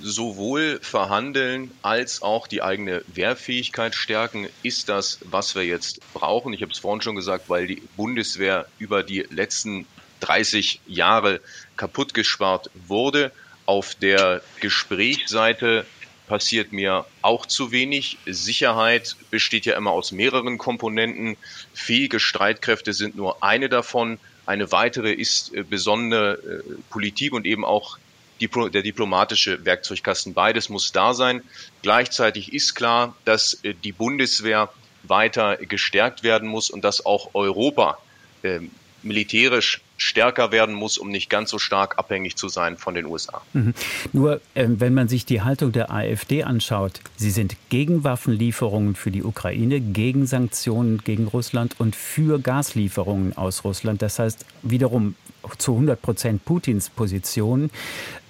[0.00, 6.52] sowohl verhandeln als auch die eigene Wehrfähigkeit stärken, ist das, was wir jetzt brauchen.
[6.52, 9.86] Ich habe es vorhin schon gesagt, weil die Bundeswehr über die letzten
[10.20, 11.40] 30 Jahre
[11.76, 13.32] kaputt gespart wurde
[13.68, 15.84] auf der Gesprächsseite
[16.26, 18.16] passiert mir auch zu wenig.
[18.24, 21.36] Sicherheit besteht ja immer aus mehreren Komponenten.
[21.74, 24.18] Fähige Streitkräfte sind nur eine davon.
[24.46, 27.98] Eine weitere ist äh, besondere äh, Politik und eben auch
[28.40, 30.32] der diplomatische Werkzeugkasten.
[30.32, 31.42] Beides muss da sein.
[31.82, 37.98] Gleichzeitig ist klar, dass äh, die Bundeswehr weiter gestärkt werden muss und dass auch Europa
[38.42, 38.70] ähm,
[39.02, 43.42] militärisch stärker werden muss, um nicht ganz so stark abhängig zu sein von den USA.
[43.52, 43.74] Mhm.
[44.12, 49.10] Nur äh, wenn man sich die Haltung der AfD anschaut, sie sind gegen Waffenlieferungen für
[49.10, 54.00] die Ukraine, gegen Sanktionen gegen Russland und für Gaslieferungen aus Russland.
[54.00, 55.16] Das heißt wiederum
[55.58, 57.70] zu 100 Prozent Putins Position.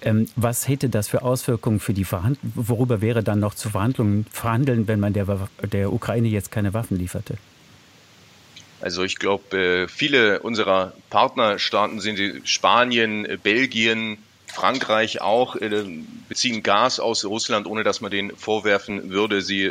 [0.03, 2.53] Ähm, was hätte das für Auswirkungen für die Verhandlungen?
[2.55, 6.97] Worüber wäre dann noch zu Verhandlungen verhandeln, wenn man der, der Ukraine jetzt keine Waffen
[6.99, 7.37] lieferte?
[8.81, 15.85] Also ich glaube, äh, viele unserer Partnerstaaten sind Spanien, äh, Belgien, Frankreich auch äh,
[16.29, 19.71] beziehen Gas aus Russland, ohne dass man denen vorwerfen würde, sie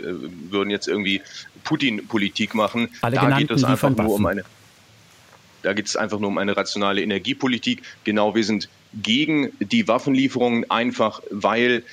[0.50, 1.22] würden jetzt irgendwie
[1.64, 2.90] Putin-Politik machen.
[3.02, 4.44] Alle da geht es einfach nur um eine.
[5.64, 7.82] Da geht es einfach nur um eine rationale Energiepolitik.
[8.04, 11.84] Genau, wir sind gegen die Waffenlieferungen einfach, weil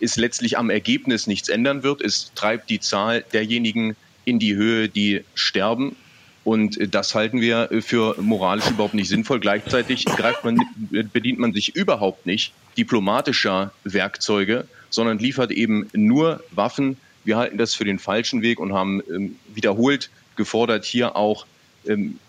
[0.00, 2.02] es letztlich am Ergebnis nichts ändern wird.
[2.02, 5.96] Es treibt die Zahl derjenigen in die Höhe, die sterben
[6.46, 9.40] und das halten wir für moralisch überhaupt nicht sinnvoll.
[9.40, 10.60] Gleichzeitig greift man,
[11.12, 16.98] bedient man sich überhaupt nicht diplomatischer Werkzeuge, sondern liefert eben nur Waffen.
[17.24, 21.46] Wir halten das für den falschen Weg und haben ähm, wiederholt gefordert, hier auch
[21.84, 22.20] ähm,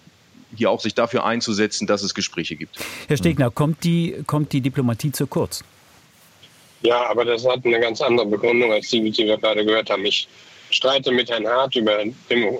[0.55, 2.79] hier auch sich dafür einzusetzen, dass es Gespräche gibt.
[3.07, 5.63] Herr Stegner, kommt die, kommt die Diplomatie zu kurz?
[6.81, 10.05] Ja, aber das hat eine ganz andere Begründung als die, die wir gerade gehört haben.
[10.05, 10.27] Ich
[10.71, 12.03] streite mit Herrn Hart über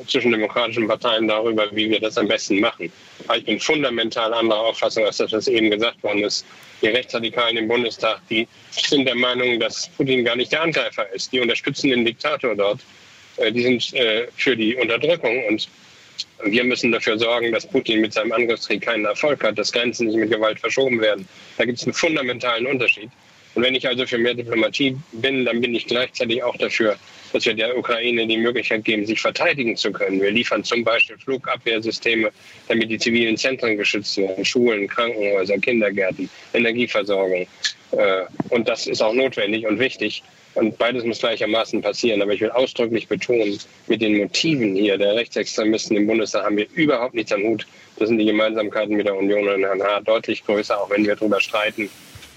[0.08, 2.92] zwischen demokratischen Parteien darüber, wie wir das am besten machen.
[3.28, 6.46] Aber ich bin fundamental anderer Auffassung, als das, was eben gesagt worden ist.
[6.82, 11.32] Die Rechtsradikalen im Bundestag, die sind der Meinung, dass Putin gar nicht der Angreifer ist.
[11.34, 12.80] Die unterstützen den Diktator dort.
[13.38, 15.68] Äh, die sind äh, für die Unterdrückung und
[16.44, 20.18] wir müssen dafür sorgen, dass Putin mit seinem Angriffskrieg keinen Erfolg hat, dass Grenzen nicht
[20.18, 21.28] mit Gewalt verschoben werden.
[21.58, 23.10] Da gibt es einen fundamentalen Unterschied.
[23.56, 26.96] Und wenn ich also für mehr Diplomatie bin, dann bin ich gleichzeitig auch dafür,
[27.34, 30.22] dass wir der Ukraine die Möglichkeit geben, sich verteidigen zu können.
[30.22, 32.32] Wir liefern zum Beispiel Flugabwehrsysteme,
[32.68, 37.48] damit die zivilen Zentren geschützt werden, Schulen, Krankenhäuser, Kindergärten, Energieversorgung.
[37.92, 40.24] Äh, und das ist auch notwendig und wichtig.
[40.58, 42.22] Und beides muss gleichermaßen passieren.
[42.22, 46.68] Aber ich will ausdrücklich betonen, mit den Motiven hier der Rechtsextremisten im Bundestag haben wir
[46.74, 47.68] überhaupt nichts am Hut.
[47.98, 51.16] Das sind die Gemeinsamkeiten mit der Union und Herrn Haar deutlich größer, auch wenn wir
[51.16, 51.90] darüber streiten,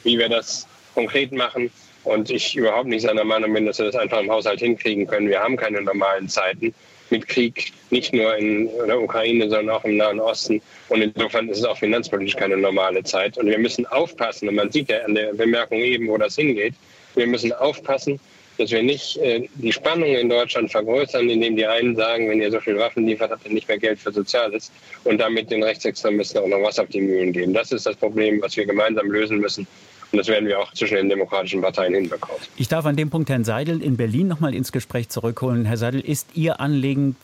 [0.04, 1.70] wie wir das konkret machen.
[2.04, 5.28] Und ich überhaupt nicht seiner Meinung bin, dass wir das einfach im Haushalt hinkriegen können.
[5.28, 6.74] Wir haben keine normalen Zeiten
[7.10, 10.62] mit Krieg, nicht nur in der Ukraine, sondern auch im Nahen Osten.
[10.88, 13.36] Und insofern ist es auch finanzpolitisch keine normale Zeit.
[13.36, 16.74] Und wir müssen aufpassen, und man sieht ja an der Bemerkung eben, wo das hingeht,
[17.16, 18.20] wir müssen aufpassen,
[18.60, 22.50] dass wir nicht äh, die Spannung in Deutschland vergrößern, indem die einen sagen, wenn ihr
[22.50, 24.70] so viel Waffen liefert, habt ihr nicht mehr Geld für Soziales
[25.04, 27.54] und damit den Rechtsextremisten auch noch was auf die Mühlen geben.
[27.54, 29.66] Das ist das Problem, was wir gemeinsam lösen müssen.
[30.12, 32.40] Und das werden wir auch zwischen den demokratischen Parteien hinbekommen.
[32.56, 35.64] Ich darf an dem Punkt Herrn Seidel in Berlin noch mal ins Gespräch zurückholen.
[35.64, 37.16] Herr Seidel, ist Ihr Anliegen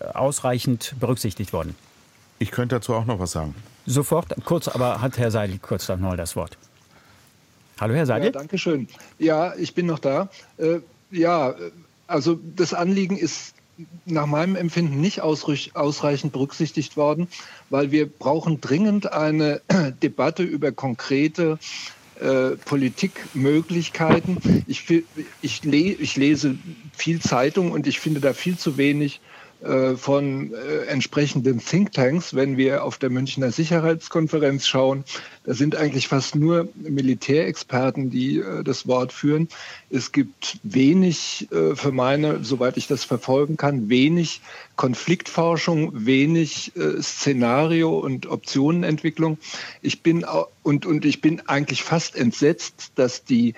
[0.00, 1.76] äh, ausreichend berücksichtigt worden?
[2.40, 3.54] Ich könnte dazu auch noch was sagen.
[3.86, 6.56] Sofort, kurz, aber hat Herr Seidel kurz noch mal das Wort.
[7.80, 8.26] Hallo, Herr Seidel.
[8.26, 8.88] Ja, danke schön.
[9.18, 10.28] Ja, ich bin noch da.
[10.58, 10.78] Äh,
[11.10, 11.54] ja,
[12.06, 13.54] also das Anliegen ist
[14.04, 17.28] nach meinem Empfinden nicht ausreichend berücksichtigt worden,
[17.70, 19.60] weil wir brauchen dringend eine
[20.02, 21.58] Debatte über konkrete
[22.24, 24.64] äh, Politikmöglichkeiten.
[24.66, 24.90] Ich,
[25.42, 26.56] ich, ich, lese
[26.96, 29.20] viel Zeitung und ich finde da viel zu wenig
[29.96, 35.04] von äh, entsprechenden Thinktanks, wenn wir auf der Münchner Sicherheitskonferenz schauen.
[35.44, 39.48] Da sind eigentlich fast nur Militärexperten, die äh, das Wort führen.
[39.90, 44.40] Es gibt wenig, für meine, soweit ich das verfolgen kann, wenig
[44.74, 49.38] Konfliktforschung, wenig Szenario und Optionenentwicklung.
[49.82, 50.26] Ich bin
[50.64, 53.54] und, und ich bin eigentlich fast entsetzt, dass die äh,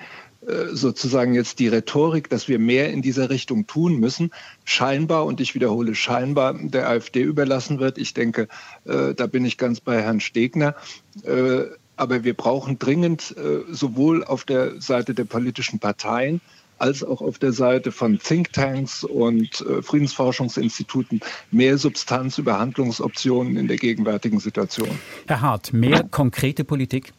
[0.73, 4.31] sozusagen jetzt die Rhetorik, dass wir mehr in dieser Richtung tun müssen,
[4.65, 7.99] scheinbar, und ich wiederhole, scheinbar der AfD überlassen wird.
[7.99, 8.47] Ich denke,
[8.85, 10.77] äh, da bin ich ganz bei Herrn Stegner.
[11.25, 11.65] Äh,
[11.97, 13.35] aber wir brauchen dringend
[13.71, 16.43] sowohl auf der Seite der politischen Parteien
[16.77, 23.79] als auch auf der Seite von Thinktanks und Friedensforschungsinstituten mehr Substanz über Handlungsoptionen in der
[23.79, 24.91] gegenwärtigen Situation.
[25.27, 27.15] Herr Hart, mehr konkrete Politik?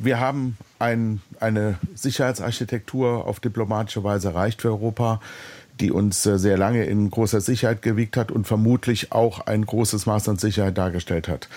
[0.00, 5.20] Wir haben ein, eine Sicherheitsarchitektur auf diplomatische Weise erreicht für Europa,
[5.80, 10.06] die uns äh, sehr lange in großer Sicherheit gewiegt hat und vermutlich auch ein großes
[10.06, 11.48] Maß an Sicherheit dargestellt hat.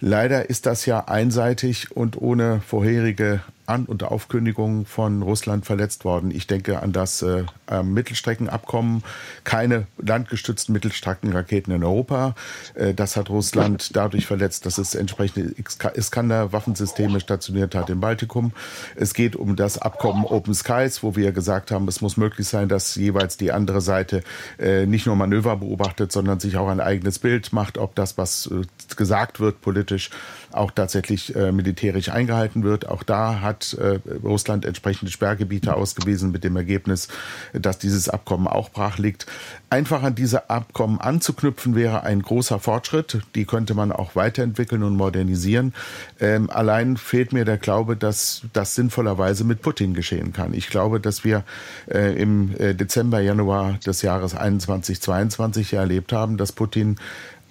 [0.00, 6.30] Leider ist das ja einseitig und ohne vorherige an- und Aufkündigung von Russland verletzt worden.
[6.30, 7.44] Ich denke an das äh,
[7.82, 9.02] Mittelstreckenabkommen,
[9.44, 12.34] keine landgestützten Mittelstreckenraketen in Europa.
[12.74, 15.54] Äh, das hat Russland dadurch verletzt, dass es entsprechende
[15.94, 18.52] Iskander-Waffensysteme stationiert hat im Baltikum.
[18.96, 22.68] Es geht um das Abkommen Open Skies, wo wir gesagt haben, es muss möglich sein,
[22.68, 24.22] dass jeweils die andere Seite
[24.58, 28.46] äh, nicht nur Manöver beobachtet, sondern sich auch ein eigenes Bild macht, ob das, was
[28.46, 28.62] äh,
[28.96, 30.10] gesagt wird politisch,
[30.56, 32.88] auch tatsächlich äh, militärisch eingehalten wird.
[32.88, 37.08] Auch da hat äh, Russland entsprechende Sperrgebiete ausgewiesen mit dem Ergebnis,
[37.52, 39.26] dass dieses Abkommen auch brach liegt.
[39.70, 43.22] Einfach an diese Abkommen anzuknüpfen wäre ein großer Fortschritt.
[43.34, 45.74] Die könnte man auch weiterentwickeln und modernisieren.
[46.20, 50.54] Ähm, allein fehlt mir der Glaube, dass das sinnvollerweise mit Putin geschehen kann.
[50.54, 51.42] Ich glaube, dass wir
[51.90, 56.96] äh, im äh, Dezember, Januar des Jahres 21, 22 erlebt haben, dass Putin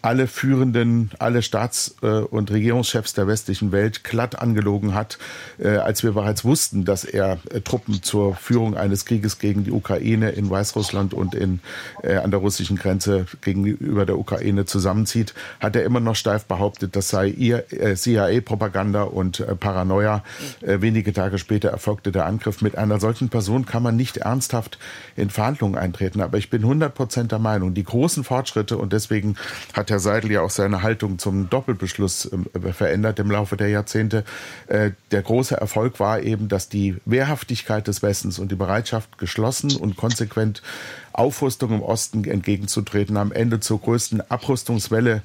[0.03, 5.17] alle führenden, alle Staats- äh, und Regierungschefs der westlichen Welt glatt angelogen hat,
[5.57, 9.71] äh, als wir bereits wussten, dass er äh, Truppen zur Führung eines Krieges gegen die
[9.71, 11.61] Ukraine in Weißrussland und in,
[12.03, 17.07] an der russischen Grenze gegenüber der Ukraine zusammenzieht, hat er immer noch steif behauptet, das
[17.07, 17.63] sei ihr
[17.95, 20.23] CIA-Propaganda und Paranoia.
[20.61, 22.61] Wenige Tage später erfolgte der Angriff.
[22.61, 24.77] Mit einer solchen Person kann man nicht ernsthaft
[25.15, 26.21] in Verhandlungen eintreten.
[26.21, 29.35] Aber ich bin 100 Prozent der Meinung, die großen Fortschritte und deswegen
[29.73, 34.23] hat Herr Seidel ja auch seine Haltung zum Doppelbeschluss äh, verändert im Laufe der Jahrzehnte.
[34.65, 39.75] Äh, der große Erfolg war eben, dass die Wehrhaftigkeit des Westens und die Bereitschaft, geschlossen
[39.75, 40.63] und konsequent
[41.11, 45.21] Aufrüstung im Osten entgegenzutreten, am Ende zur größten Abrüstungswelle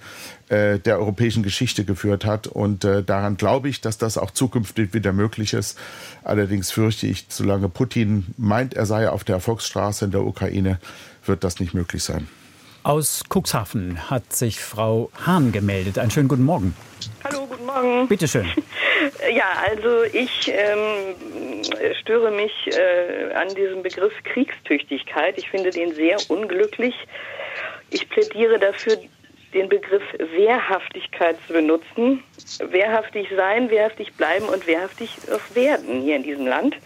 [0.51, 2.47] äh, der europäischen Geschichte geführt hat.
[2.47, 5.79] Und daran glaube ich, dass das auch zukünftig wieder möglich ist.
[6.25, 10.79] Allerdings fürchte ich, solange Putin meint, er sei auf der Erfolgsstraße in der Ukraine,
[11.25, 12.29] wird das nicht möglich sein.
[12.83, 15.99] Aus Cuxhaven hat sich Frau Hahn gemeldet.
[15.99, 16.75] Einen schönen guten Morgen.
[17.25, 18.09] Hallo, guten Morgen.
[18.09, 18.47] Bitte schön.
[19.33, 21.15] Ja, also ich ähm,
[22.01, 25.39] störe mich äh, an diesem Begriff Kriegstüchtigkeit.
[25.39, 26.95] Ich finde den sehr unglücklich.
[27.91, 28.99] Ich plädiere dafür,
[29.55, 30.03] den Begriff
[30.35, 32.23] Wehrhaftigkeit zu benutzen.
[32.71, 35.11] Wehrhaftig sein, wehrhaftig bleiben und wehrhaftig
[35.55, 36.77] werden hier in diesem Land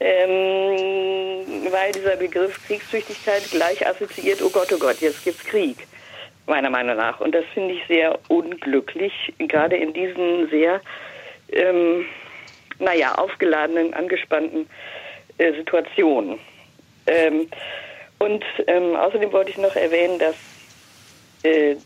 [0.00, 5.76] ähm, weil dieser Begriff Kriegstüchtigkeit gleich assoziiert, oh Gott, oh Gott, jetzt gibt's Krieg,
[6.46, 7.20] meiner Meinung nach.
[7.20, 10.80] Und das finde ich sehr unglücklich, gerade in diesen sehr,
[11.52, 12.04] ähm,
[12.78, 14.68] naja, aufgeladenen, angespannten
[15.38, 16.38] äh, Situationen.
[17.06, 17.48] Ähm,
[18.18, 20.36] und ähm, außerdem wollte ich noch erwähnen, dass
[21.42, 21.76] äh,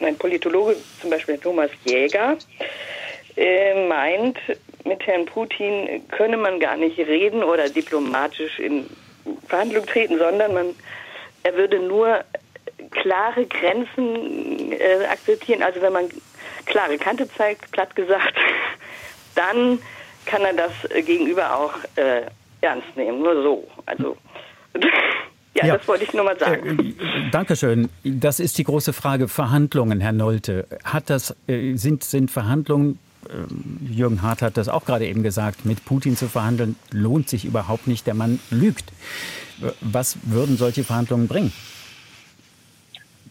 [0.00, 2.36] ein Politologe, zum Beispiel Thomas Jäger,
[3.36, 4.38] äh, meint,
[4.86, 8.86] mit Herrn Putin könne man gar nicht reden oder diplomatisch in
[9.48, 10.66] Verhandlung treten, sondern man,
[11.42, 12.24] er würde nur
[12.90, 15.62] klare Grenzen äh, akzeptieren.
[15.62, 16.08] Also wenn man
[16.66, 18.34] klare Kante zeigt, platt gesagt,
[19.34, 19.78] dann
[20.26, 20.72] kann er das
[21.04, 22.22] Gegenüber auch äh,
[22.60, 23.20] ernst nehmen.
[23.20, 23.68] Nur so.
[23.86, 24.16] Also
[25.54, 26.94] ja, ja, das wollte ich nur mal sagen.
[26.98, 27.88] Äh, Dankeschön.
[28.04, 29.28] Das ist die große Frage.
[29.28, 30.66] Verhandlungen, Herr Nolte.
[30.84, 32.98] Hat das, äh, sind, sind Verhandlungen
[33.88, 37.86] Jürgen Hart hat das auch gerade eben gesagt, mit Putin zu verhandeln, lohnt sich überhaupt
[37.86, 38.06] nicht.
[38.06, 38.92] Der Mann lügt.
[39.80, 41.52] Was würden solche Verhandlungen bringen?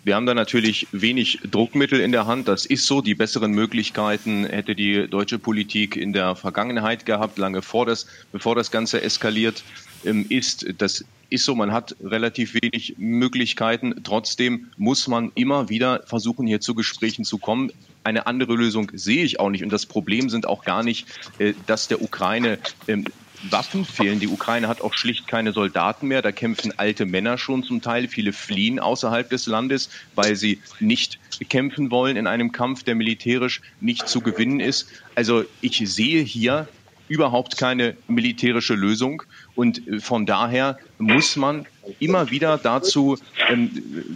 [0.05, 2.47] Wir haben da natürlich wenig Druckmittel in der Hand.
[2.47, 3.01] Das ist so.
[3.01, 8.53] Die besseren Möglichkeiten hätte die deutsche Politik in der Vergangenheit gehabt, lange vor das, bevor
[8.53, 9.63] das Ganze eskaliert
[10.05, 10.67] ähm, ist.
[10.77, 11.55] Das ist so.
[11.55, 13.95] Man hat relativ wenig Möglichkeiten.
[14.03, 17.71] Trotzdem muss man immer wieder versuchen, hier zu Gesprächen zu kommen
[18.05, 19.63] eine andere Lösung sehe ich auch nicht.
[19.63, 21.07] Und das Problem sind auch gar nicht,
[21.39, 23.05] äh, dass der Ukraine ähm,
[23.49, 24.19] Waffen fehlen.
[24.19, 26.21] Die Ukraine hat auch schlicht keine Soldaten mehr.
[26.21, 28.07] Da kämpfen alte Männer schon zum Teil.
[28.07, 33.61] Viele fliehen außerhalb des Landes, weil sie nicht kämpfen wollen in einem Kampf, der militärisch
[33.81, 34.87] nicht zu gewinnen ist.
[35.15, 36.67] Also ich sehe hier
[37.07, 39.23] überhaupt keine militärische Lösung.
[39.55, 41.65] Und äh, von daher muss man
[41.99, 43.17] immer wieder dazu
[43.49, 43.69] ähm,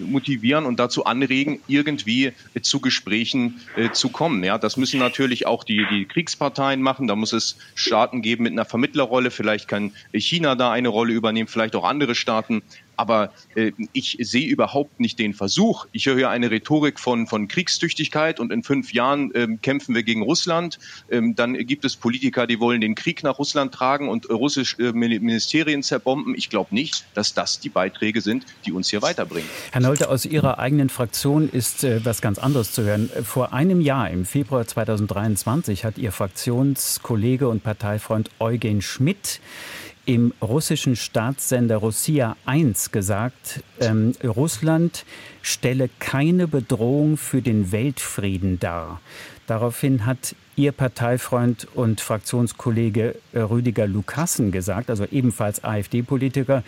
[0.09, 4.43] motivieren und dazu anregen, irgendwie äh, zu Gesprächen äh, zu kommen.
[4.43, 7.07] Ja, das müssen natürlich auch die, die Kriegsparteien machen.
[7.07, 9.31] Da muss es Staaten geben mit einer Vermittlerrolle.
[9.31, 12.63] Vielleicht kann China da eine Rolle übernehmen, vielleicht auch andere Staaten.
[12.99, 15.87] Aber äh, ich sehe überhaupt nicht den Versuch.
[15.93, 20.21] Ich höre eine Rhetorik von, von Kriegstüchtigkeit und in fünf Jahren ähm, kämpfen wir gegen
[20.21, 20.79] Russland.
[21.09, 24.91] Ähm, dann gibt es Politiker, die wollen den Krieg nach Russland tragen und russische äh,
[24.91, 26.35] Ministerien zerbomben.
[26.35, 29.47] Ich glaube nicht, dass das die Beiträge sind, die uns hier weiterbringen.
[29.71, 33.09] Herr Nolte, aus Ihrer eigenen Fraktion ist äh, was ganz anderes zu hören.
[33.23, 39.39] Vor einem Jahr, im Februar 2023, hat Ihr Fraktionskollege und Parteifreund Eugen Schmidt
[40.09, 45.05] im russischen Staatssender Russia 1 gesagt, ähm, Russland
[45.43, 49.01] stelle keine Bedrohung für den Weltfrieden dar.
[49.45, 56.63] Daraufhin hat Ihr Parteifreund und Fraktionskollege äh, Rüdiger Lukassen gesagt, also ebenfalls AfD-Politiker,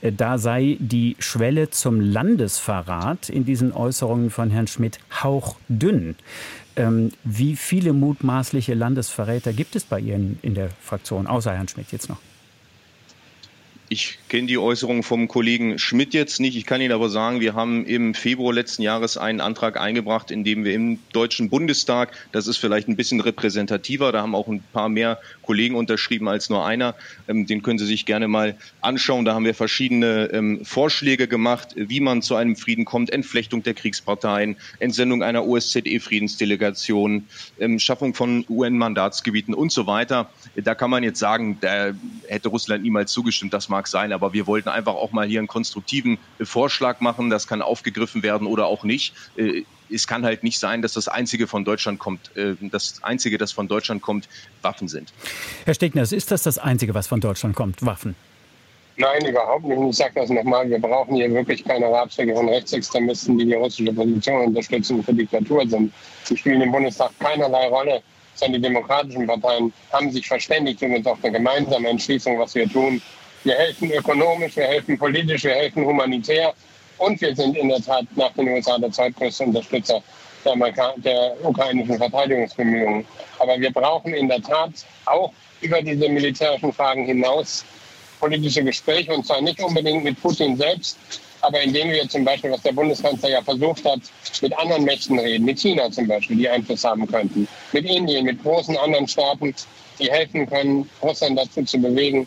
[0.00, 6.16] äh, da sei die Schwelle zum Landesverrat in diesen Äußerungen von Herrn Schmidt hauchdünn.
[6.76, 11.92] Ähm, wie viele mutmaßliche Landesverräter gibt es bei Ihnen in der Fraktion, außer Herrn Schmidt
[11.92, 12.20] jetzt noch?
[13.88, 16.56] Ich kenne die Äußerung vom Kollegen Schmidt jetzt nicht.
[16.56, 20.42] Ich kann Ihnen aber sagen, wir haben im Februar letzten Jahres einen Antrag eingebracht, in
[20.42, 24.64] dem wir im Deutschen Bundestag, das ist vielleicht ein bisschen repräsentativer, da haben auch ein
[24.72, 26.96] paar mehr Kollegen unterschrieben als nur einer.
[27.28, 29.24] Ähm, den können Sie sich gerne mal anschauen.
[29.24, 33.10] Da haben wir verschiedene ähm, Vorschläge gemacht, wie man zu einem Frieden kommt.
[33.10, 37.28] Entflechtung der Kriegsparteien, Entsendung einer OSZE-Friedensdelegation,
[37.60, 40.28] ähm, Schaffung von UN-Mandatsgebieten und so weiter.
[40.56, 41.92] Da kann man jetzt sagen, da
[42.26, 43.54] hätte Russland niemals zugestimmt.
[43.54, 47.28] Das mag sein, aber wir wollten einfach auch mal hier einen konstruktiven äh, Vorschlag machen.
[47.28, 49.14] Das kann aufgegriffen werden oder auch nicht.
[49.36, 53.36] Äh, es kann halt nicht sein, dass das einzige von Deutschland kommt, äh, das einzige,
[53.36, 54.28] das von Deutschland kommt,
[54.62, 55.12] Waffen sind.
[55.66, 58.16] Herr Stegner, ist das das einzige, was von Deutschland kommt, Waffen?
[58.96, 59.78] Nein, überhaupt nicht.
[59.90, 63.92] Ich sage das nochmal, wir brauchen hier wirklich keine Ratschläge von Rechtsextremisten, die die russische
[63.92, 65.92] Position unterstützen für Diktatur sind.
[66.24, 68.02] Sie spielen im Bundestag keinerlei Rolle
[68.36, 72.68] sondern die demokratischen Parteien haben sich verständigt und uns auf eine gemeinsame Entschließung, was wir
[72.70, 73.00] tun.
[73.46, 76.52] Wir helfen ökonomisch, wir helfen politisch, wir helfen humanitär
[76.98, 80.02] und wir sind in der Tat nach den USA der zweitgrößte Unterstützer
[80.44, 83.06] der, der ukrainischen Verteidigungsbemühungen.
[83.38, 84.72] Aber wir brauchen in der Tat
[85.04, 87.64] auch über diese militärischen Fragen hinaus
[88.18, 90.98] politische Gespräche und zwar nicht unbedingt mit Putin selbst,
[91.40, 94.00] aber indem wir zum Beispiel, was der Bundeskanzler ja versucht hat,
[94.42, 98.42] mit anderen Mächten reden, mit China zum Beispiel, die Einfluss haben könnten, mit Indien, mit
[98.42, 99.54] großen anderen Staaten,
[100.00, 102.26] die helfen können, Russland dazu zu bewegen,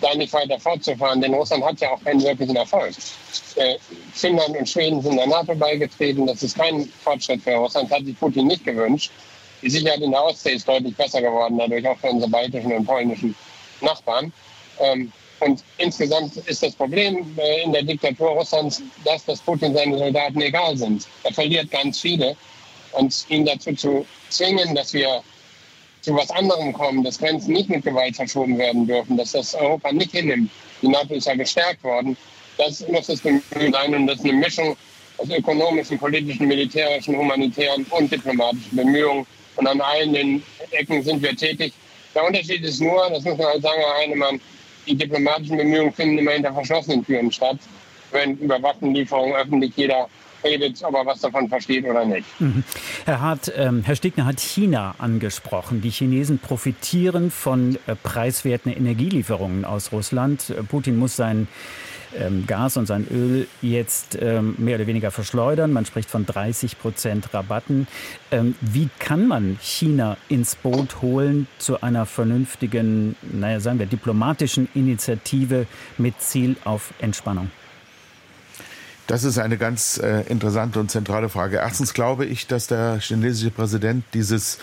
[0.00, 2.94] da nicht weiter fortzufahren, denn Russland hat ja auch keinen wirklichen Erfolg.
[3.56, 3.76] Äh,
[4.12, 8.18] Finnland und Schweden sind der NATO beigetreten, das ist kein Fortschritt für Russland, hat sich
[8.18, 9.10] Putin nicht gewünscht.
[9.62, 12.84] Die Sicherheit in der Ostsee ist deutlich besser geworden, dadurch auch für unsere baltischen und
[12.84, 13.34] polnischen
[13.80, 14.32] Nachbarn.
[14.80, 19.98] Ähm, und insgesamt ist das Problem äh, in der Diktatur Russlands, dass das Putin seine
[19.98, 21.06] Soldaten egal sind.
[21.24, 22.36] Er verliert ganz viele.
[22.92, 25.22] Und ihn dazu zu zwingen, dass wir
[26.02, 29.92] zu was anderem kommen, dass Grenzen nicht mit Gewalt verschoben werden dürfen, dass das Europa
[29.92, 30.50] nicht hinnimmt.
[30.82, 32.16] Die NATO ist ja gestärkt worden.
[32.56, 34.76] Das muss das Bemühen sein und das ist eine Mischung
[35.18, 39.26] aus ökonomischen, politischen, militärischen, humanitären und diplomatischen Bemühungen.
[39.56, 41.72] Und an allen den Ecken sind wir tätig.
[42.14, 44.40] Der Unterschied ist nur, das muss man halt sagen, Herr Heinemann,
[44.86, 47.58] die diplomatischen Bemühungen finden immer hinter verschlossenen Türen statt,
[48.12, 50.08] wenn über Waffenlieferungen öffentlich jeder
[50.44, 52.26] redet, ob er was davon versteht oder nicht.
[52.40, 52.64] Mhm.
[53.04, 55.80] Herr Hart, ähm, Herr Stegner hat China angesprochen.
[55.80, 60.50] Die Chinesen profitieren von äh, preiswerten Energielieferungen aus Russland.
[60.50, 61.48] Äh, Putin muss sein
[62.16, 65.72] ähm, Gas und sein Öl jetzt ähm, mehr oder weniger verschleudern.
[65.72, 67.86] Man spricht von 30 Prozent Rabatten.
[68.30, 74.68] Ähm, wie kann man China ins Boot holen zu einer vernünftigen, naja, sagen wir, diplomatischen
[74.74, 75.66] Initiative
[75.96, 77.50] mit Ziel auf Entspannung?
[79.08, 81.56] Das ist eine ganz äh, interessante und zentrale Frage.
[81.56, 84.58] Erstens glaube ich, dass der chinesische Präsident dieses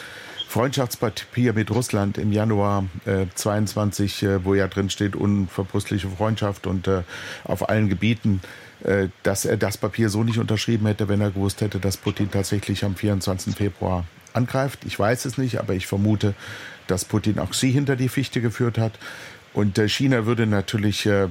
[0.48, 6.88] Freundschaftspapier mit Russland im Januar äh, 22, äh, wo ja drin steht, unverbrüstliche Freundschaft und
[6.88, 7.02] äh,
[7.44, 8.40] auf allen Gebieten,
[8.84, 12.30] äh, dass er das Papier so nicht unterschrieben hätte, wenn er gewusst hätte, dass Putin
[12.30, 13.56] tatsächlich am 24.
[13.56, 14.86] Februar angreift.
[14.86, 16.36] Ich weiß es nicht, aber ich vermute,
[16.86, 18.94] dass Putin auch sie hinter die Fichte geführt hat.
[19.56, 21.28] Und äh, China würde natürlich äh, äh,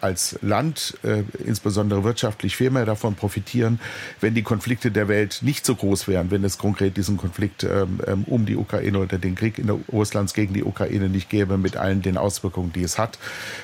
[0.00, 0.96] als Land,
[1.44, 3.80] insbesondere wirtschaftlich, viel mehr davon profitieren,
[4.20, 8.00] wenn die Konflikte der Welt nicht so groß wären, wenn es konkret diesen Konflikt ähm,
[8.06, 11.58] ähm, um die Ukraine oder den Krieg in der Russlands gegen die Ukraine nicht gäbe,
[11.58, 13.18] mit allen den Auswirkungen, die es hat.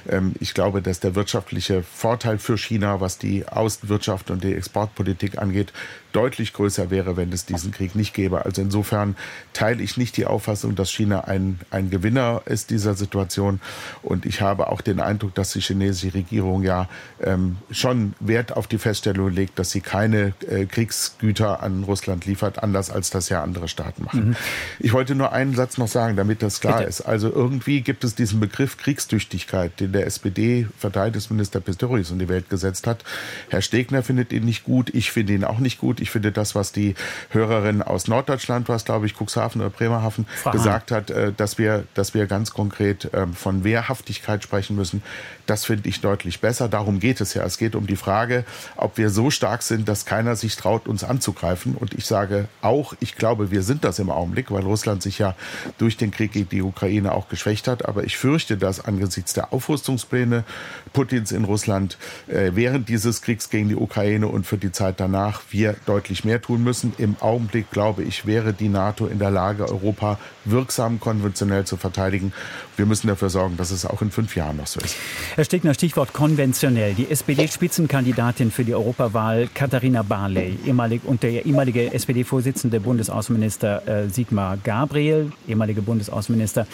[0.08, 5.38] Ähm, ich glaube, dass der wirtschaftliche Vorteil für China, was die Außenwirtschaft und die Exportpolitik
[5.38, 5.72] angeht,
[6.14, 8.44] deutlich größer wäre, wenn es diesen Krieg nicht gäbe.
[8.44, 9.16] Also insofern
[9.52, 13.60] teile ich nicht die Auffassung, dass China ein, ein Gewinner ist dieser Situation.
[14.02, 16.88] Und ich habe auch den Eindruck, dass die chinesische Regierung ja
[17.20, 22.62] ähm, schon Wert auf die Feststellung legt, dass sie keine äh, Kriegsgüter an Russland liefert,
[22.62, 24.28] anders als das ja andere Staaten machen.
[24.28, 24.36] Mhm.
[24.78, 26.88] Ich wollte nur einen Satz noch sagen, damit das klar Bitte.
[26.88, 27.00] ist.
[27.00, 32.86] Also irgendwie gibt es diesen Begriff Kriegstüchtigkeit, den der SPD-Verteidigungsminister Pistorius in die Welt gesetzt
[32.86, 33.04] hat.
[33.48, 36.03] Herr Stegner findet ihn nicht gut, ich finde ihn auch nicht gut.
[36.04, 36.94] Ich finde das, was die
[37.30, 41.84] Hörerin aus Norddeutschland, was glaube ich Cuxhaven oder Bremerhaven Frau gesagt hat, äh, dass wir,
[41.94, 45.02] dass wir ganz konkret ähm, von Wehrhaftigkeit sprechen müssen,
[45.46, 46.68] das finde ich deutlich besser.
[46.68, 47.42] Darum geht es ja.
[47.42, 48.44] Es geht um die Frage,
[48.76, 51.74] ob wir so stark sind, dass keiner sich traut, uns anzugreifen.
[51.74, 55.34] Und ich sage auch, ich glaube, wir sind das im Augenblick, weil Russland sich ja
[55.78, 57.86] durch den Krieg gegen die Ukraine auch geschwächt hat.
[57.88, 60.44] Aber ich fürchte, dass angesichts der Aufrüstungspläne
[60.92, 61.96] Putins in Russland
[62.28, 65.93] äh, während dieses Kriegs gegen die Ukraine und für die Zeit danach wir deutlich
[66.24, 66.92] mehr tun müssen.
[66.98, 72.32] Im Augenblick, glaube ich, wäre die NATO in der Lage, Europa wirksam konventionell zu verteidigen.
[72.76, 74.96] Wir müssen dafür sorgen, dass es auch in fünf Jahren noch so ist.
[75.34, 76.94] Herr Stegner, Stichwort konventionell.
[76.94, 84.56] Die SPD-Spitzenkandidatin für die Europawahl, Katharina Barley, ehemalig, und der ehemalige SPD-Vorsitzende Bundesaußenminister äh, Sigmar
[84.62, 86.66] Gabriel, ehemalige Bundesaußenminister,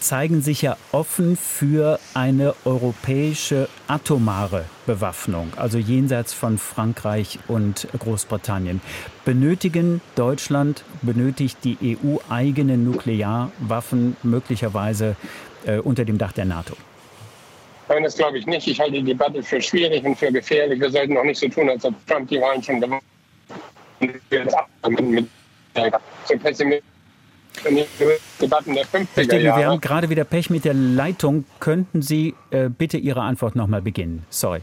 [0.00, 8.80] zeigen sich ja offen für eine europäische atomare Bewaffnung, also jenseits von Frankreich und Großbritannien.
[9.24, 15.16] Benötigen Deutschland, benötigt die EU eigene Nuklearwaffen möglicherweise
[15.64, 16.74] äh, unter dem Dach der NATO?
[17.88, 18.66] Nein, das glaube ich nicht.
[18.66, 20.80] Ich halte die Debatte für schwierig und für gefährlich.
[20.80, 23.00] Wir sollten auch nicht so tun, als ob Trump die Wahlen schon gewonnen
[24.00, 25.00] hat.
[25.00, 25.28] Mit
[26.24, 26.82] so pessimistisch
[28.40, 29.60] Debatten der 50er Jahre.
[29.60, 31.44] Wir haben gerade wieder Pech mit der Leitung.
[31.60, 34.24] Könnten Sie äh, bitte Ihre Antwort noch mal beginnen?
[34.30, 34.62] Sorry.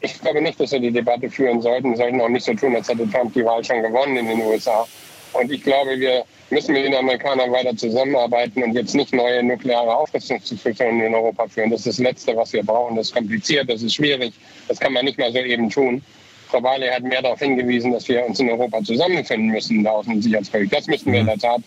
[0.00, 1.90] Ich glaube nicht, dass wir die Debatte führen sollten.
[1.90, 4.40] Wir sollten auch nicht so tun, als hätte Trump die Wahl schon gewonnen in den
[4.42, 4.86] USA.
[5.32, 9.94] Und ich glaube, wir müssen mit den Amerikanern weiter zusammenarbeiten und jetzt nicht neue nukleare
[9.94, 11.70] Aufrüstungsdiskussionen in Europa führen.
[11.70, 12.96] Das ist das Letzte, was wir brauchen.
[12.96, 14.32] Das ist kompliziert, das ist schwierig.
[14.68, 16.02] Das kann man nicht mal so eben tun.
[16.48, 20.10] Frau Barley hat mehr darauf hingewiesen, dass wir uns in Europa zusammenfinden müssen der Außen-
[20.10, 20.72] und Sicherheitspolitik.
[20.72, 21.60] Das müssen wir in der Tat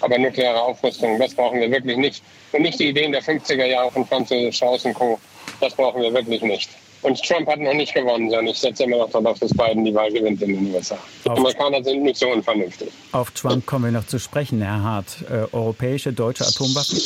[0.00, 2.22] aber nukleare Aufrüstung, das brauchen wir wirklich nicht.
[2.52, 5.18] Und nicht die Ideen der 50er Jahre von Franz Strauß und Co.
[5.60, 6.70] Das brauchen wir wirklich nicht.
[7.02, 9.94] Und Trump hat noch nicht gewonnen, sondern ich setze immer noch darauf, dass Biden die
[9.94, 10.98] Wahl gewinnt in den USA.
[11.24, 12.88] Die Amerikaner sind nicht so unvernünftig.
[13.12, 15.06] Auf Trump kommen wir noch zu sprechen, Herr Hart.
[15.30, 16.98] Äh, europäische, deutsche Atomwaffen?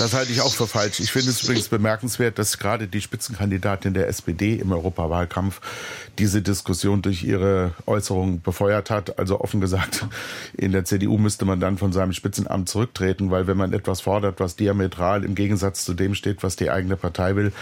[0.00, 0.98] Das halte ich auch für falsch.
[1.00, 5.60] Ich finde es übrigens bemerkenswert, dass gerade die Spitzenkandidatin der SPD im Europawahlkampf
[6.18, 9.18] diese Diskussion durch ihre Äußerungen befeuert hat.
[9.18, 10.06] Also offen gesagt,
[10.56, 14.40] in der CDU müsste man dann von seinem Spitzenamt zurücktreten, weil wenn man etwas fordert,
[14.40, 17.52] was diametral im Gegensatz zu dem steht, was die eigene Partei will,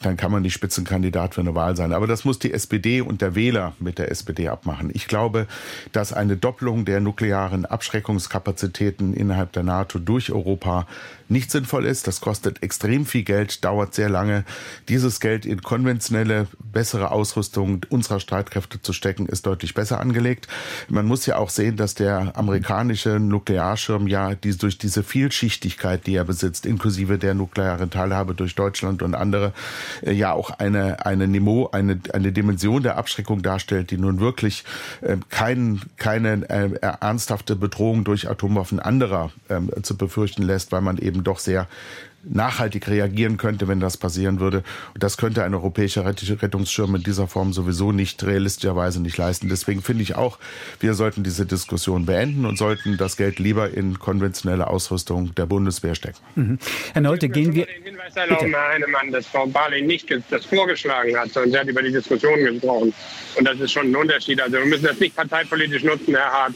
[0.00, 1.92] dann kann man nicht Spitzenkandidat für eine Wahl sein.
[1.92, 4.92] Aber das muss die SPD und der Wähler mit der SPD abmachen.
[4.94, 5.48] Ich glaube,
[5.90, 10.86] dass eine Doppelung der nuklearen Abschreckungskapazitäten innerhalb der NATO durch Europa
[11.28, 12.06] nicht sinnvoll ist.
[12.06, 14.44] Das kostet extrem viel Geld, dauert sehr lange.
[14.88, 20.48] Dieses Geld in konventionelle, bessere Ausrüstung unserer Streitkräfte zu stecken, ist deutlich besser angelegt.
[20.88, 26.14] Man muss ja auch sehen, dass der amerikanische Nuklearschirm ja die, durch diese Vielschichtigkeit, die
[26.14, 29.52] er besitzt, inklusive der nuklearen Teilhabe durch Deutschland und andere,
[30.02, 34.64] äh, ja auch eine, eine Niveau, eine, eine Dimension der Abschreckung darstellt, die nun wirklich
[35.00, 40.98] äh, kein, keine äh, ernsthafte Bedrohung durch Atomwaffen anderer äh, zu befürchten lässt, weil man
[40.98, 41.68] eben doch sehr
[42.24, 44.62] nachhaltig reagieren könnte, wenn das passieren würde.
[44.94, 49.48] Und das könnte ein europäischer Rettungsschirm in dieser Form sowieso nicht realistischerweise nicht leisten.
[49.48, 50.38] Deswegen finde ich auch,
[50.80, 55.94] wir sollten diese Diskussion beenden und sollten das Geld lieber in konventionelle Ausrüstung der Bundeswehr
[55.94, 56.18] stecken.
[56.34, 56.58] Mhm.
[56.92, 57.66] Herr Nolte, gehen wir.
[57.66, 61.68] Den Hinweis erlauben, Herr Heinemann, dass Frau Barley nicht das vorgeschlagen hat, sondern sie hat
[61.68, 62.92] über die Diskussion gesprochen.
[63.36, 64.40] Und das ist schon ein Unterschied.
[64.40, 66.54] Also wir müssen das nicht parteipolitisch nutzen, Herr Hart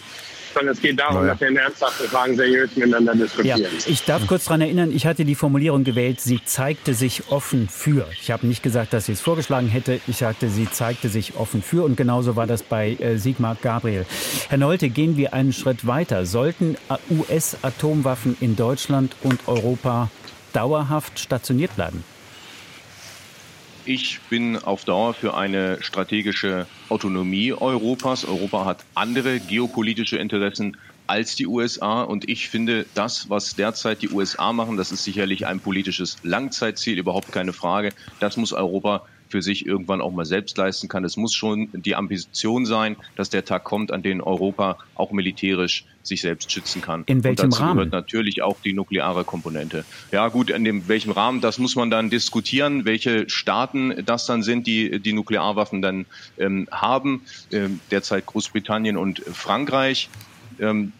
[0.54, 1.32] sondern es geht darum, naja.
[1.32, 3.60] dass wir in ernsthaften Fragen seriös miteinander diskutieren.
[3.60, 7.68] Ja, ich darf kurz daran erinnern, ich hatte die Formulierung gewählt, sie zeigte sich offen
[7.68, 8.06] für.
[8.20, 11.62] Ich habe nicht gesagt, dass sie es vorgeschlagen hätte, ich sagte, sie zeigte sich offen
[11.62, 14.06] für und genauso war das bei äh, Sigmar Gabriel.
[14.48, 16.26] Herr Nolte, gehen wir einen Schritt weiter.
[16.26, 20.10] Sollten äh, US-Atomwaffen in Deutschland und Europa
[20.52, 22.04] dauerhaft stationiert bleiben?
[23.84, 28.24] Ich bin auf Dauer für eine strategische Autonomie Europas.
[28.24, 30.76] Europa hat andere geopolitische Interessen
[31.08, 32.02] als die USA.
[32.02, 36.96] Und ich finde, das, was derzeit die USA machen, das ist sicherlich ein politisches Langzeitziel,
[36.96, 37.92] überhaupt keine Frage.
[38.20, 41.04] Das muss Europa für sich irgendwann auch mal selbst leisten kann.
[41.04, 45.86] Es muss schon die Ambition sein, dass der Tag kommt, an dem Europa auch militärisch
[46.02, 47.04] sich selbst schützen kann.
[47.06, 47.76] In welchem Und dazu Rahmen?
[47.76, 49.86] gehört natürlich auch die nukleare Komponente.
[50.10, 54.42] Ja gut, in dem welchem Rahmen, das muss man dann diskutieren, welche Staaten das dann
[54.42, 56.04] sind, die die Nuklearwaffen dann
[56.38, 57.22] ähm, haben.
[57.50, 60.10] Ähm, derzeit Großbritannien und Frankreich.
[60.60, 60.92] Ähm,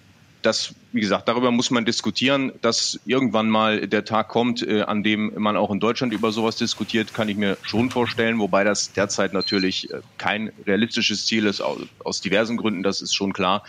[0.43, 2.53] das, wie gesagt, darüber muss man diskutieren.
[2.61, 6.57] Dass irgendwann mal der Tag kommt, äh, an dem man auch in Deutschland über sowas
[6.57, 11.61] diskutiert, kann ich mir schon vorstellen, wobei das derzeit natürlich äh, kein realistisches Ziel ist,
[11.61, 13.62] aus, aus diversen Gründen, das ist schon klar.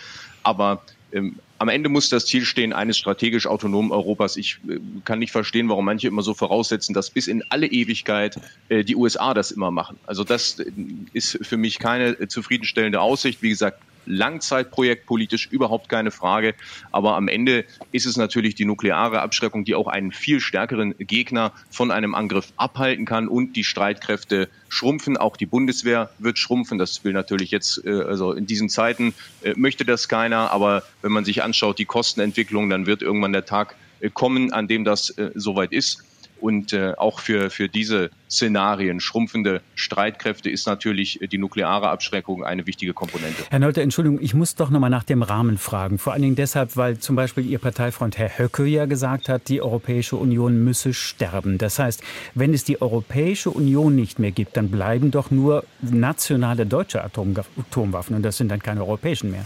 [0.43, 0.82] Aber
[1.13, 4.36] ähm, am Ende muss das Ziel stehen eines strategisch autonomen Europas.
[4.36, 8.38] Ich äh, kann nicht verstehen, warum manche immer so voraussetzen, dass bis in alle Ewigkeit
[8.69, 9.97] äh, die USA das immer machen.
[10.05, 10.71] Also das äh,
[11.13, 13.41] ist für mich keine äh, zufriedenstellende Aussicht.
[13.41, 16.56] Wie gesagt, Langzeitprojekt politisch überhaupt keine Frage.
[16.91, 21.51] Aber am Ende ist es natürlich die nukleare Abschreckung, die auch einen viel stärkeren Gegner
[21.70, 25.18] von einem Angriff abhalten kann und die Streitkräfte schrumpfen.
[25.18, 26.78] Auch die Bundeswehr wird schrumpfen.
[26.78, 30.51] Das will natürlich jetzt, äh, also in diesen Zeiten äh, möchte das keiner.
[30.51, 34.68] Aber wenn man sich anschaut, die Kostenentwicklung, dann wird irgendwann der Tag äh, kommen, an
[34.68, 36.04] dem das soweit ist.
[36.44, 42.68] Und äh, auch für, für diese Szenarien, schrumpfende Streitkräfte, ist natürlich die nukleare Abschreckung eine
[42.68, 43.44] wichtige Komponente.
[43.50, 46.00] Herr Nolte, Entschuldigung, ich muss doch nochmal nach dem Rahmen fragen.
[46.00, 49.62] Vor allen Dingen deshalb, weil zum Beispiel Ihr Parteifreund Herr Höcke ja gesagt hat, die
[49.62, 51.58] Europäische Union müsse sterben.
[51.58, 52.04] Das heißt,
[52.36, 58.18] wenn es die Europäische Union nicht mehr gibt, dann bleiben doch nur nationale deutsche Atomwaffen
[58.18, 59.46] und das sind dann keine europäischen mehr.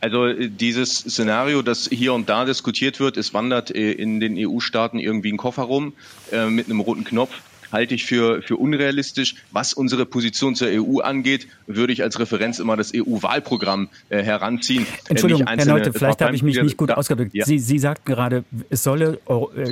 [0.00, 4.36] Also äh, dieses Szenario, das hier und da diskutiert wird, es wandert äh, in den
[4.38, 5.92] EU-Staaten irgendwie ein Koffer rum
[6.32, 7.32] äh, mit einem roten Knopf,
[7.72, 9.34] halte ich für, für unrealistisch.
[9.50, 14.86] Was unsere Position zur EU angeht, würde ich als Referenz immer das EU-Wahlprogramm äh, heranziehen.
[15.08, 17.34] Entschuldigung, Herr Leute, vielleicht habe ich mich nicht gut ausgedrückt.
[17.34, 17.44] Ja.
[17.44, 19.18] Sie, Sie sagten gerade, es solle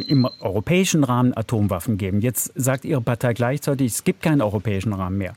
[0.08, 2.20] im europäischen Rahmen Atomwaffen geben.
[2.20, 5.34] Jetzt sagt Ihre Partei gleichzeitig, es gibt keinen europäischen Rahmen mehr.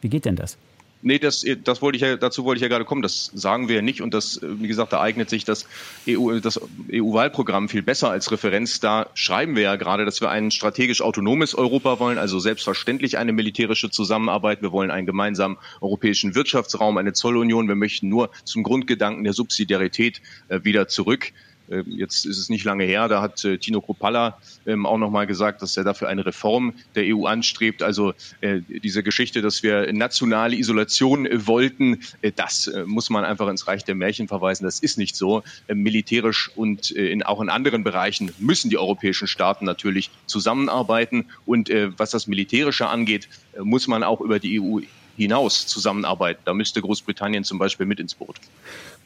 [0.00, 0.56] Wie geht denn das?
[1.00, 3.02] Nee, das, das wollte ich ja, dazu wollte ich ja gerade kommen.
[3.02, 4.02] Das sagen wir ja nicht.
[4.02, 5.66] Und das, wie gesagt, da eignet sich das
[6.08, 6.60] EU, das
[6.92, 8.80] EU-Wahlprogramm viel besser als Referenz.
[8.80, 13.32] Da schreiben wir ja gerade, dass wir ein strategisch autonomes Europa wollen, also selbstverständlich eine
[13.32, 14.60] militärische Zusammenarbeit.
[14.60, 17.68] Wir wollen einen gemeinsamen europäischen Wirtschaftsraum, eine Zollunion.
[17.68, 21.32] Wir möchten nur zum Grundgedanken der Subsidiarität äh, wieder zurück.
[21.70, 25.26] Ähm, jetzt ist es nicht lange her, da hat äh, Tino Kropalla ähm, auch nochmal
[25.26, 27.82] gesagt, dass er dafür eine Reform der EU anstrebt.
[27.82, 32.00] Also äh, diese Geschichte, dass wir nationale Isolation äh, wollten,
[32.36, 34.64] das muss man einfach ins Reich der Märchen verweisen.
[34.64, 35.42] Das ist nicht so.
[35.68, 36.94] Ähm, militärisch und
[37.24, 41.26] auch in anderen Bereichen müssen die europäischen Staaten natürlich zusammenarbeiten.
[41.46, 43.28] Und was das Militärische angeht,
[43.62, 44.80] muss man auch über die EU
[45.16, 46.40] hinaus zusammenarbeiten.
[46.44, 48.36] Da müsste Großbritannien zum Beispiel mit ins Boot.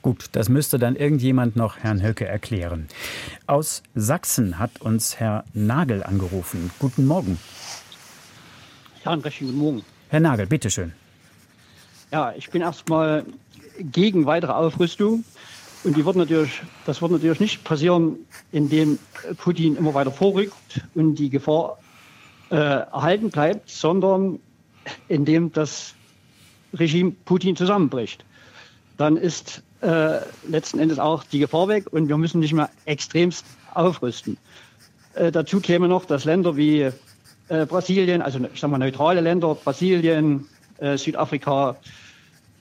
[0.02, 2.88] Gut, das müsste dann irgendjemand noch Herrn Höcke erklären.
[3.46, 6.72] Aus Sachsen hat uns Herr Nagel angerufen.
[6.80, 7.38] Guten Morgen.
[9.04, 9.84] Ja, einen recht guten Morgen.
[10.08, 10.92] Herr Nagel, bitteschön.
[12.10, 13.24] Ja, ich bin erstmal
[13.78, 15.24] gegen weitere Aufrüstung.
[15.84, 18.16] Und die wird natürlich, das wird natürlich nicht passieren,
[18.50, 18.98] indem
[19.38, 21.78] Putin immer weiter vorrückt und die Gefahr
[22.50, 24.40] äh, erhalten bleibt, sondern
[25.08, 25.94] indem das
[26.74, 28.24] Regime Putin zusammenbricht.
[28.96, 33.44] Dann ist äh, letzten Endes auch die Gefahr weg und wir müssen nicht mehr extremst
[33.74, 34.38] aufrüsten.
[35.14, 36.90] Äh, dazu käme noch, dass Länder wie
[37.48, 40.46] äh, Brasilien, also ich sage mal neutrale Länder, Brasilien,
[40.78, 41.76] äh, Südafrika,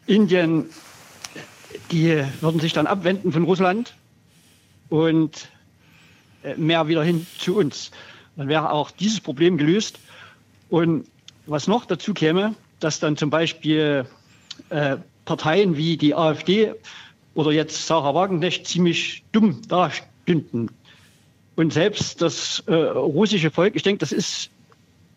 [0.07, 0.65] Indien,
[1.91, 3.93] die würden sich dann abwenden von Russland
[4.89, 5.47] und
[6.43, 7.91] äh, mehr wieder hin zu uns.
[8.35, 9.99] Dann wäre auch dieses Problem gelöst.
[10.69, 11.05] Und
[11.45, 14.05] was noch dazu käme, dass dann zum Beispiel
[15.25, 16.73] Parteien wie die AfD
[17.33, 20.69] oder jetzt Sarah Wagenknecht ziemlich dumm dastünden.
[21.55, 24.49] Und selbst das äh, russische Volk, ich denke, das ist,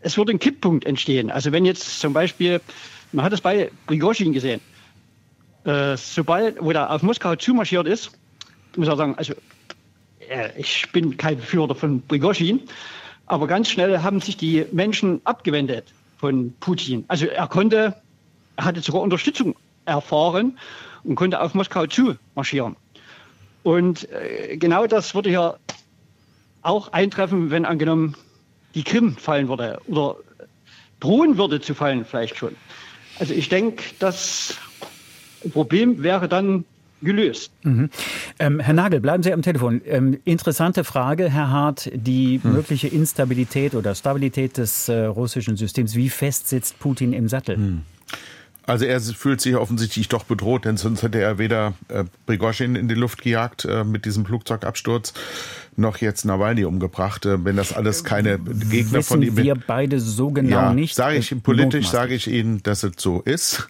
[0.00, 1.30] es wird ein Kipppunkt entstehen.
[1.30, 2.60] Also wenn jetzt zum Beispiel,
[3.12, 4.60] man hat es bei Prigozhin gesehen,
[5.64, 8.10] äh, sobald, wo er auf Moskau zumarschiert ist,
[8.76, 9.34] muss er sagen, also
[10.28, 12.60] äh, ich bin kein Führer von Prigozhin,
[13.26, 15.86] aber ganz schnell haben sich die Menschen abgewendet
[16.18, 17.04] von Putin.
[17.08, 17.94] Also er konnte,
[18.56, 19.54] er hatte sogar Unterstützung
[19.86, 20.58] erfahren
[21.04, 22.76] und konnte auf Moskau zu marschieren.
[23.62, 25.56] Und äh, genau das würde ja
[26.62, 28.16] auch eintreffen, wenn angenommen
[28.74, 30.16] die Krim fallen würde oder
[31.00, 32.56] drohen würde zu fallen vielleicht schon.
[33.18, 34.56] Also ich denke, das
[35.52, 36.64] Problem wäre dann
[37.02, 37.52] gelöst.
[37.62, 37.90] Mhm.
[38.38, 39.82] Ähm, Herr Nagel, bleiben Sie am Telefon.
[39.86, 42.52] Ähm, interessante Frage, Herr Hart, die hm.
[42.54, 45.94] mögliche Instabilität oder Stabilität des äh, russischen Systems.
[45.94, 47.56] Wie fest sitzt Putin im Sattel?
[47.56, 47.82] Hm.
[48.66, 52.88] Also er fühlt sich offensichtlich doch bedroht, denn sonst hätte er weder äh, Prigozhin in
[52.88, 55.12] die Luft gejagt äh, mit diesem Flugzeugabsturz,
[55.76, 57.26] noch jetzt Nawalny umgebracht.
[57.26, 60.94] Äh, wenn das alles keine Gegner Wissen von ihm wir beide so genau ja, nicht.
[60.94, 63.68] Sage ich politisch, sage ich Ihnen, dass es so ist.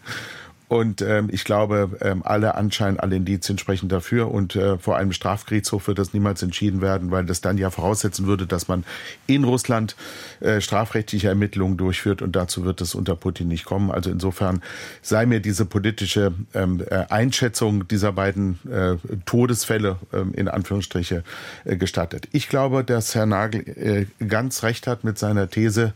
[0.75, 4.33] Und ähm, ich glaube, ähm, alle Anschein, alle Indizien sprechen dafür.
[4.33, 8.27] Und äh, vor einem Strafgerichtshof wird das niemals entschieden werden, weil das dann ja voraussetzen
[8.27, 8.83] würde, dass man
[9.29, 9.95] in Russland
[10.41, 12.22] äh, strafrechtliche Ermittlungen durchführt.
[12.22, 13.93] Und dazu wird es unter Putin nicht kommen.
[13.93, 14.62] Also insofern
[15.01, 18.97] sei mir diese politische ähm, äh, Einschätzung dieser beiden äh,
[19.27, 21.22] Todesfälle ähm, in Anführungsstriche
[21.64, 22.27] äh, gestattet.
[22.33, 25.93] Ich glaube, dass Herr Nagel äh, ganz recht hat mit seiner These,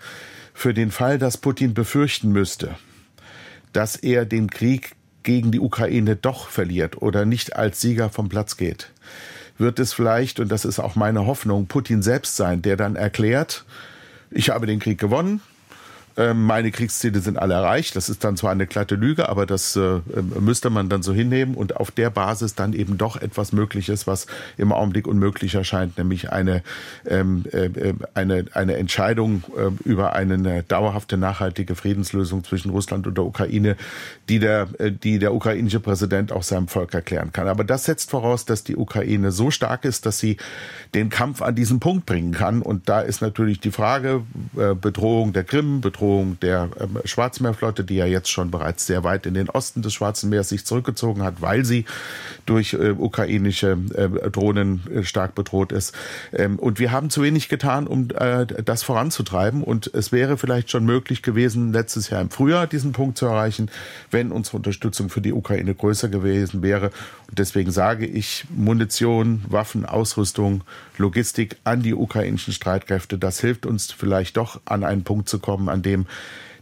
[0.55, 2.77] für den Fall, dass Putin befürchten müsste,
[3.79, 8.57] dass er den Krieg gegen die Ukraine doch verliert oder nicht als Sieger vom Platz
[8.57, 8.91] geht,
[9.57, 13.65] wird es vielleicht, und das ist auch meine Hoffnung, Putin selbst sein, der dann erklärt,
[14.33, 15.43] ich habe den Krieg gewonnen,
[16.35, 17.95] meine Kriegsziele sind alle erreicht.
[17.95, 20.01] Das ist dann zwar eine glatte Lüge, aber das äh,
[20.41, 24.07] müsste man dann so hinnehmen und auf der Basis dann eben doch etwas möglich ist,
[24.07, 26.63] was im Augenblick unmöglich erscheint, nämlich eine,
[27.07, 27.71] ähm, äh,
[28.15, 29.45] eine, eine Entscheidung
[29.85, 33.77] über eine dauerhafte, nachhaltige Friedenslösung zwischen Russland und der Ukraine,
[34.29, 37.49] die der, äh, die der ukrainische Präsident auch seinem Volk erklären kann.
[37.49, 40.37] Aber das setzt voraus, dass die Ukraine so stark ist, dass sie
[40.95, 42.63] den Kampf an diesen Punkt bringen kann.
[42.63, 44.23] Und da ist natürlich die Frage,
[44.57, 46.08] äh, Bedrohung der Krim, Bedrohung
[46.43, 50.31] der äh, Schwarzmeerflotte, die ja jetzt schon bereits sehr weit in den Osten des Schwarzen
[50.31, 51.85] Meeres sich zurückgezogen hat, weil sie
[52.47, 55.95] durch äh, ukrainische äh, Drohnen äh, stark bedroht ist.
[56.33, 59.63] Ähm, und wir haben zu wenig getan, um äh, das voranzutreiben.
[59.63, 63.71] Und es wäre vielleicht schon möglich gewesen, letztes Jahr im Frühjahr diesen Punkt zu erreichen,
[64.11, 66.91] wenn unsere Unterstützung für die Ukraine größer gewesen wäre.
[67.29, 70.63] Und deswegen sage ich, Munition, Waffen, Ausrüstung,
[70.99, 75.69] Logistik an die ukrainischen Streitkräfte, das hilft uns vielleicht doch an einen Punkt zu kommen,
[75.69, 76.07] an dem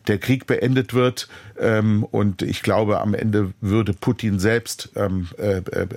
[0.09, 1.28] der Krieg beendet wird.
[1.59, 5.91] Ähm, und ich glaube, am Ende würde Putin selbst ähm, äh, äh,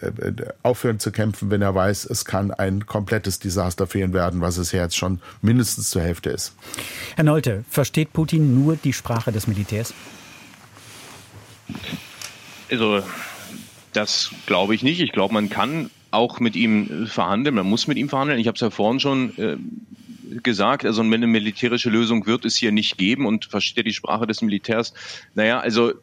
[0.64, 4.58] aufhören zu kämpfen, wenn er weiß, es kann ein komplettes Desaster für ihn werden, was
[4.58, 6.54] es ja jetzt schon mindestens zur Hälfte ist.
[7.16, 9.94] Herr Nolte, versteht Putin nur die Sprache des Militärs?
[12.72, 13.04] Also,
[13.94, 15.02] das glaube ich nicht.
[15.02, 18.40] Ich glaube, man kann auch mit ihm verhandeln, man muss mit ihm verhandeln.
[18.40, 19.58] Ich habe es ja vorhin schon äh,
[20.42, 24.42] gesagt, also eine militärische Lösung wird es hier nicht geben und versteht die Sprache des
[24.42, 24.94] Militärs.
[25.36, 25.94] Naja, also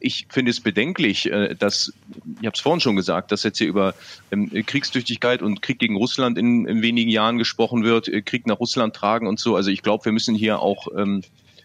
[0.00, 1.92] ich finde es bedenklich, äh, dass,
[2.40, 3.94] ich habe es vorhin schon gesagt, dass jetzt hier über
[4.30, 8.60] ähm, Kriegstüchtigkeit und Krieg gegen Russland in, in wenigen Jahren gesprochen wird, äh, Krieg nach
[8.60, 9.56] Russland tragen und so.
[9.56, 11.22] Also ich glaube, wir müssen hier auch ähm,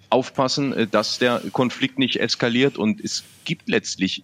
[0.09, 4.23] aufpassen, äh, dass der Konflikt nicht eskaliert und es gibt letztlich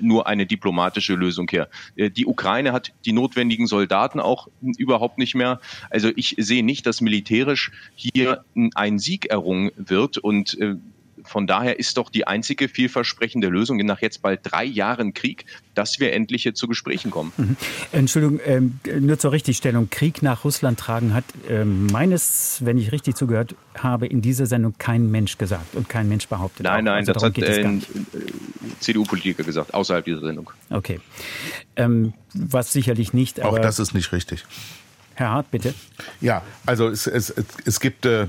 [0.00, 1.68] nur eine diplomatische Lösung her.
[1.96, 5.60] Äh, die Ukraine hat die notwendigen Soldaten auch überhaupt nicht mehr.
[5.90, 10.76] Also ich sehe nicht, dass militärisch hier ein Sieg errungen wird und äh,
[11.24, 15.98] von daher ist doch die einzige vielversprechende Lösung nach jetzt bald drei Jahren Krieg, dass
[15.98, 17.32] wir endlich hier zu Gesprächen kommen.
[17.36, 17.56] Mhm.
[17.92, 19.90] Entschuldigung, ähm, nur zur Richtigstellung.
[19.90, 24.74] Krieg nach Russland tragen hat ähm, meines, wenn ich richtig zugehört habe, in dieser Sendung
[24.78, 26.64] kein Mensch gesagt und kein Mensch behauptet.
[26.64, 27.84] Nein, nein, also das hat ein äh,
[28.80, 30.50] CDU-Politiker gesagt, außerhalb dieser Sendung.
[30.70, 31.00] Okay.
[31.76, 33.42] Ähm, was sicherlich nicht.
[33.42, 34.44] Auch das ist nicht richtig.
[35.14, 35.74] Herr Hart, bitte.
[36.20, 37.34] Ja, also es, es,
[37.64, 38.26] es gibt äh,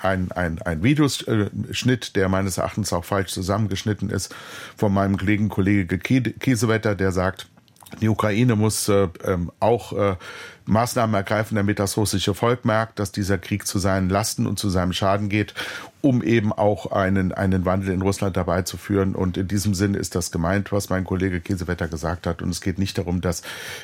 [0.00, 4.34] ein, ein, Videoschnitt, der meines Erachtens auch falsch zusammengeschnitten ist,
[4.76, 7.46] von meinem Kollegen Kollege Kiesewetter, der sagt,
[8.00, 10.16] die Ukraine muss äh, ähm, auch äh,
[10.66, 14.70] Maßnahmen ergreifen, damit das russische Volk merkt, dass dieser Krieg zu seinen Lasten und zu
[14.70, 15.54] seinem Schaden geht
[16.02, 19.14] um eben auch einen, einen Wandel in Russland dabei zu führen.
[19.14, 22.42] Und in diesem Sinn ist das gemeint, was mein Kollege Käsewetter gesagt hat.
[22.42, 23.42] Und es geht nicht darum, dass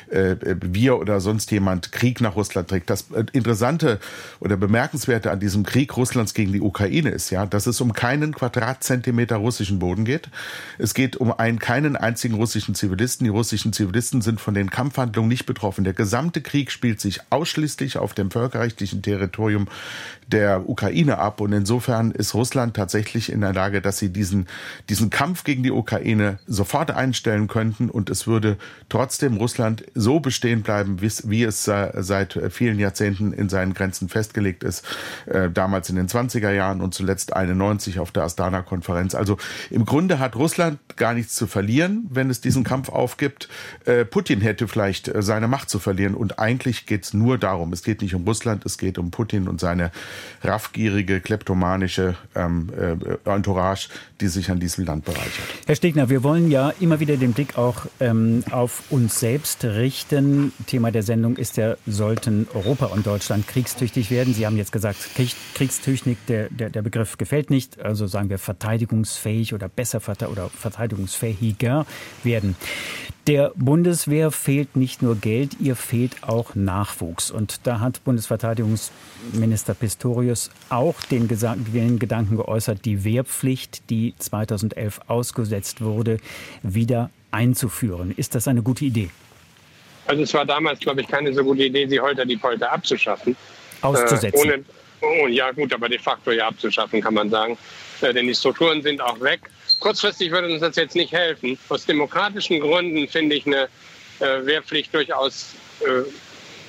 [0.09, 2.89] äh, wir oder sonst jemand Krieg nach Russland trägt.
[2.89, 3.99] Das äh, Interessante
[4.41, 8.35] oder Bemerkenswerte an diesem Krieg Russlands gegen die Ukraine ist ja, dass es um keinen
[8.35, 10.29] Quadratzentimeter russischen Boden geht.
[10.77, 13.23] Es geht um einen keinen einzigen russischen Zivilisten.
[13.23, 15.85] Die russischen Zivilisten sind von den Kampfhandlungen nicht betroffen.
[15.85, 19.67] Der gesamte Krieg spielt sich ausschließlich auf dem völkerrechtlichen Territorium
[20.31, 21.41] der Ukraine ab.
[21.41, 24.47] Und insofern ist Russland tatsächlich in der Lage, dass sie diesen,
[24.89, 27.89] diesen Kampf gegen die Ukraine sofort einstellen könnten.
[27.89, 28.57] Und es würde
[28.89, 34.85] trotzdem Russland so bestehen bleiben, wie es seit vielen Jahrzehnten in seinen Grenzen festgelegt ist.
[35.25, 39.15] Äh, damals in den 20er Jahren und zuletzt 91 auf der Astana-Konferenz.
[39.15, 39.37] Also
[39.69, 43.49] im Grunde hat Russland gar nichts zu verlieren, wenn es diesen Kampf aufgibt.
[43.85, 46.13] Äh, Putin hätte vielleicht äh, seine Macht zu verlieren.
[46.13, 47.73] Und eigentlich geht es nur darum.
[47.73, 49.91] Es geht nicht um Russland, es geht um Putin und seine
[50.43, 53.89] raffgierige, kleptomanische ähm, äh, Entourage,
[54.21, 55.45] die sich an diesem Land bereichert.
[55.65, 60.51] Herr Stegner, wir wollen ja immer wieder den Blick auch ähm, auf uns selbst richten.
[60.67, 64.33] Thema der Sendung ist ja, sollten Europa und Deutschland kriegstüchtig werden?
[64.33, 67.79] Sie haben jetzt gesagt, Krieg, kriegstüchtig, der, der, der Begriff gefällt nicht.
[67.79, 69.99] Also sagen wir verteidigungsfähig oder besser
[70.29, 71.85] oder verteidigungsfähiger
[72.23, 72.55] werden.
[73.29, 77.29] Der Bundeswehr fehlt nicht nur Geld, ihr fehlt auch Nachwuchs.
[77.29, 85.81] Und da hat Bundesverteidigungsminister Pistorius auch den, den, Gedanken geäußert, die Wehrpflicht, die 2011 ausgesetzt
[85.81, 86.17] wurde,
[86.63, 88.13] wieder einzuführen.
[88.15, 89.09] Ist das eine gute Idee?
[90.07, 93.35] Also es war damals, glaube ich, keine so gute Idee, sie heute die Polter abzuschaffen.
[93.81, 94.49] Auszusetzen.
[94.49, 94.65] Äh, ohne,
[95.01, 97.57] oh, ja gut, aber de facto ja abzuschaffen, kann man sagen.
[98.01, 99.41] Äh, denn die Strukturen sind auch weg.
[99.79, 101.57] Kurzfristig würde uns das jetzt nicht helfen.
[101.69, 103.69] Aus demokratischen Gründen finde ich eine
[104.19, 106.09] äh, Wehrpflicht durchaus äh,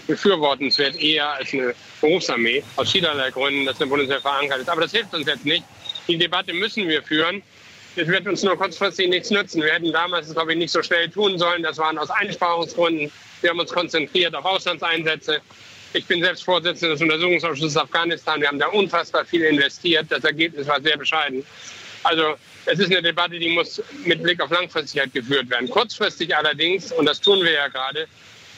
[0.07, 2.62] befürwortenswert, eher als eine Berufsarmee.
[2.76, 4.68] Aus vielerlei Gründen, dass eine Bundeswehr verankert ist.
[4.68, 5.64] Aber das hilft uns jetzt nicht.
[6.11, 7.40] Die Debatte müssen wir führen.
[7.94, 9.62] Das wird uns nur kurzfristig nichts nützen.
[9.62, 11.62] Wir hätten damals glaube ich, nicht so schnell tun sollen.
[11.62, 13.12] Das waren aus Einsparungsgründen.
[13.42, 15.40] Wir haben uns konzentriert auf Auslandseinsätze.
[15.92, 18.40] Ich bin selbst Vorsitzender des Untersuchungsausschusses Afghanistan.
[18.40, 20.06] Wir haben da unfassbar viel investiert.
[20.08, 21.46] Das Ergebnis war sehr bescheiden.
[22.02, 22.34] Also
[22.66, 25.70] es ist eine Debatte, die muss mit Blick auf Langfristigkeit geführt werden.
[25.70, 28.08] Kurzfristig allerdings, und das tun wir ja gerade,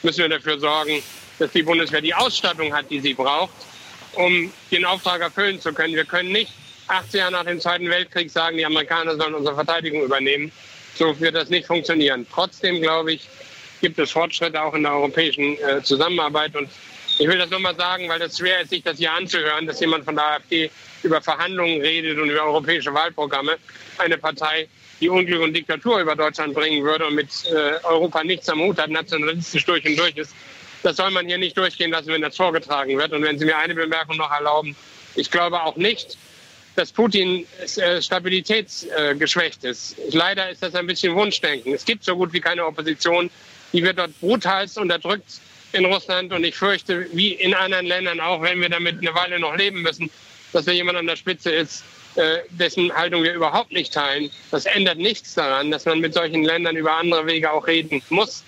[0.01, 1.03] müssen wir dafür sorgen,
[1.37, 3.53] dass die Bundeswehr die Ausstattung hat, die sie braucht,
[4.13, 5.93] um den Auftrag erfüllen zu können.
[5.93, 6.51] Wir können nicht
[6.87, 10.51] 80 Jahre nach dem Zweiten Weltkrieg sagen, die Amerikaner sollen unsere Verteidigung übernehmen.
[10.95, 12.25] So wird das nicht funktionieren.
[12.31, 13.27] Trotzdem, glaube ich,
[13.81, 16.55] gibt es Fortschritte auch in der europäischen äh, Zusammenarbeit.
[16.55, 16.69] Und
[17.19, 19.79] ich will das nur mal sagen, weil das schwer ist, sich das hier anzuhören, dass
[19.79, 20.69] jemand von der AfD
[21.03, 23.57] über Verhandlungen redet und über europäische Wahlprogramme.
[23.97, 24.67] Eine Partei,
[25.01, 28.79] die Unglück und Diktatur über Deutschland bringen würde und mit äh, Europa nichts am Hut
[28.79, 30.33] hat, nationalistisch durch und durch ist.
[30.83, 33.11] Das soll man hier nicht durchgehen lassen, wenn das vorgetragen wird.
[33.13, 34.75] Und wenn Sie mir eine Bemerkung noch erlauben,
[35.15, 36.17] ich glaube auch nicht,
[36.75, 37.45] dass Putin
[37.77, 39.95] äh, stabilitätsgeschwächt ist.
[40.11, 41.73] Leider ist das ein bisschen Wunschdenken.
[41.73, 43.29] Es gibt so gut wie keine Opposition.
[43.73, 45.39] Die wird dort brutalst unterdrückt
[45.73, 46.33] in Russland.
[46.33, 49.81] Und ich fürchte, wie in anderen Ländern auch, wenn wir damit eine Weile noch leben
[49.81, 50.09] müssen,
[50.51, 51.83] dass da jemand an der Spitze ist,
[52.15, 54.29] äh, dessen Haltung wir überhaupt nicht teilen.
[54.51, 58.43] Das ändert nichts daran, dass man mit solchen Ländern über andere Wege auch reden muss.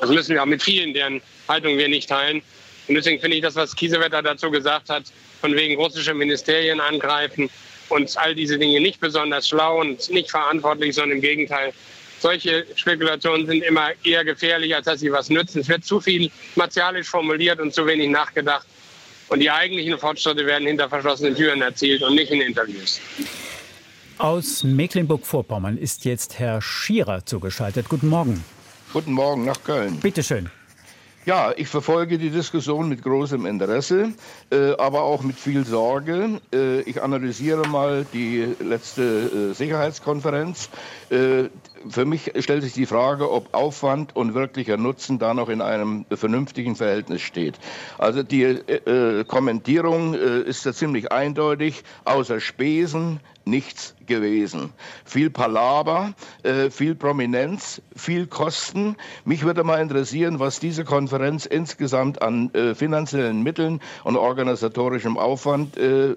[0.00, 2.42] Das müssen wir auch mit vielen, deren Haltung wir nicht teilen.
[2.88, 5.04] Und deswegen finde ich das, was Kiesewetter dazu gesagt hat,
[5.40, 7.50] von wegen russische Ministerien angreifen
[7.88, 11.72] und all diese Dinge nicht besonders schlau und nicht verantwortlich, sondern im Gegenteil.
[12.20, 15.60] Solche Spekulationen sind immer eher gefährlich, als dass sie was nützen.
[15.60, 18.66] Es wird zu viel martialisch formuliert und zu wenig nachgedacht.
[19.28, 23.00] Und die eigentlichen Fortschritte werden hinter verschlossenen Türen erzielt und nicht in Interviews.
[24.16, 27.88] Aus Mecklenburg-Vorpommern ist jetzt Herr Schierer zugeschaltet.
[27.88, 28.44] Guten Morgen.
[28.92, 30.00] Guten Morgen nach Köln.
[30.00, 30.50] Bitte schön.
[31.28, 34.14] Ja, ich verfolge die Diskussion mit großem Interesse,
[34.50, 36.40] äh, aber auch mit viel Sorge.
[36.54, 40.70] Äh, ich analysiere mal die letzte äh, Sicherheitskonferenz.
[41.10, 41.50] Äh,
[41.86, 46.06] für mich stellt sich die Frage, ob Aufwand und wirklicher Nutzen da noch in einem
[46.10, 47.58] vernünftigen Verhältnis steht.
[47.98, 51.84] Also die äh, Kommentierung äh, ist ja ziemlich eindeutig.
[52.06, 54.72] Außer Spesen nichts gewesen.
[55.04, 58.96] Viel Palaber, äh, viel Prominenz, viel Kosten.
[59.24, 65.76] Mich würde mal interessieren, was diese Konferenz insgesamt an äh, finanziellen Mitteln und organisatorischem Aufwand
[65.76, 66.16] äh,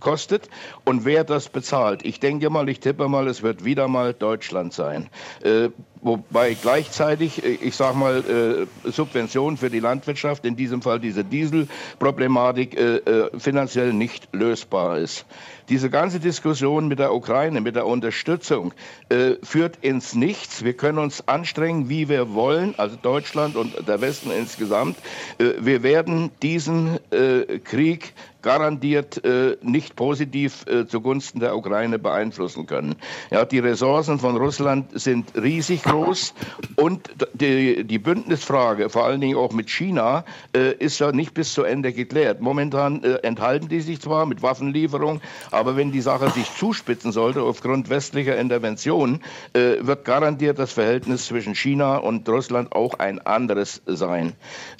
[0.00, 0.48] kostet
[0.84, 2.04] und wer das bezahlt.
[2.04, 5.08] Ich denke mal, ich tippe mal, es wird wieder mal Deutschland sein.
[5.42, 5.70] Äh,
[6.00, 11.24] wobei gleichzeitig, äh, ich sage mal, äh, Subventionen für die Landwirtschaft, in diesem Fall diese
[11.24, 12.78] Dieselproblematik,
[13.38, 15.24] finanziell nicht lösbar ist.
[15.68, 18.74] Diese ganze Diskussion mit der Ukraine, mit der Unterstützung,
[19.08, 20.64] äh, führt ins Nichts.
[20.64, 24.96] Wir können uns anstrengen, wie wir wollen, also Deutschland und der Westen insgesamt.
[25.38, 28.12] Äh, wir werden diesen äh, Krieg
[28.42, 32.96] garantiert äh, nicht positiv äh, zugunsten der Ukraine beeinflussen können.
[33.30, 36.34] Ja, die Ressourcen von Russland sind riesig groß
[36.76, 40.24] und die, die Bündnisfrage, vor allen Dingen auch mit China,
[40.54, 42.40] äh, ist ja nicht bis zu Ende geklärt.
[42.40, 45.20] Momentan äh, enthalten die sich zwar mit Waffenlieferung,
[45.50, 49.20] aber wenn die Sache sich zuspitzen sollte aufgrund westlicher Intervention,
[49.52, 54.32] äh, wird garantiert das Verhältnis zwischen China und Russland auch ein anderes sein.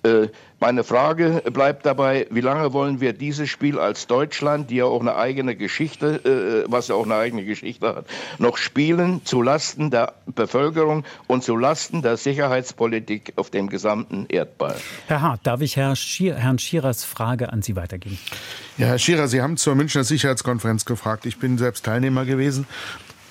[0.02, 0.28] Äh,
[0.62, 5.00] meine Frage bleibt dabei, wie lange wollen wir dieses Spiel als Deutschland, die ja auch
[5.00, 8.06] eine eigene Geschichte, äh, was ja auch eine eigene Geschichte hat,
[8.38, 14.76] noch spielen zulasten der Bevölkerung und zulasten der Sicherheitspolitik auf dem gesamten Erdball?
[15.06, 18.18] Herr Hart, darf ich Herr Schier, Herrn Schierers Frage an Sie weitergeben?
[18.78, 21.26] Ja, Herr Schierer, Sie haben zur Münchner Sicherheitskonferenz gefragt.
[21.26, 22.66] Ich bin selbst Teilnehmer gewesen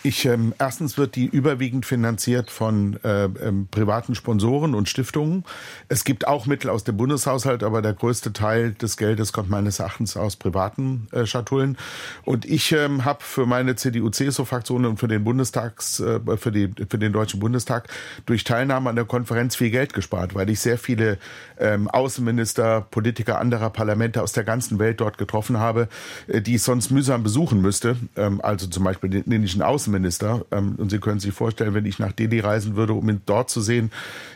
[0.04, 5.43] ich, ähm, erstens wird die überwiegend finanziert von äh, ähm, privaten Sponsoren und Stiftungen.
[5.89, 9.80] Es gibt auch Mittel aus dem Bundeshaushalt, aber der größte Teil des Geldes kommt meines
[9.80, 11.78] Erachtens aus privaten äh, Schatullen.
[12.24, 16.97] Und ich ähm, habe für meine CDU-CSU-Fraktion und für den Bundestags, äh, für, die, für
[16.97, 17.88] den Deutschen Bundestag
[18.26, 21.20] durch Teilnahme an der Konferenz viel Geld gespart, weil ich sehr viele
[21.60, 25.89] ähm, Außenminister, Politiker anderer Parlamente aus der ganzen Welt dort getroffen habe,
[26.28, 27.97] äh, die ich sonst mühsam besuchen müsste.
[28.16, 30.46] Ähm, also zum Beispiel den indischen Außenminister Außenminister.
[30.52, 33.50] Ähm, und Sie können sich vorstellen, wenn ich nach Delhi reisen würde, um ihn dort
[33.50, 33.92] zu sehen,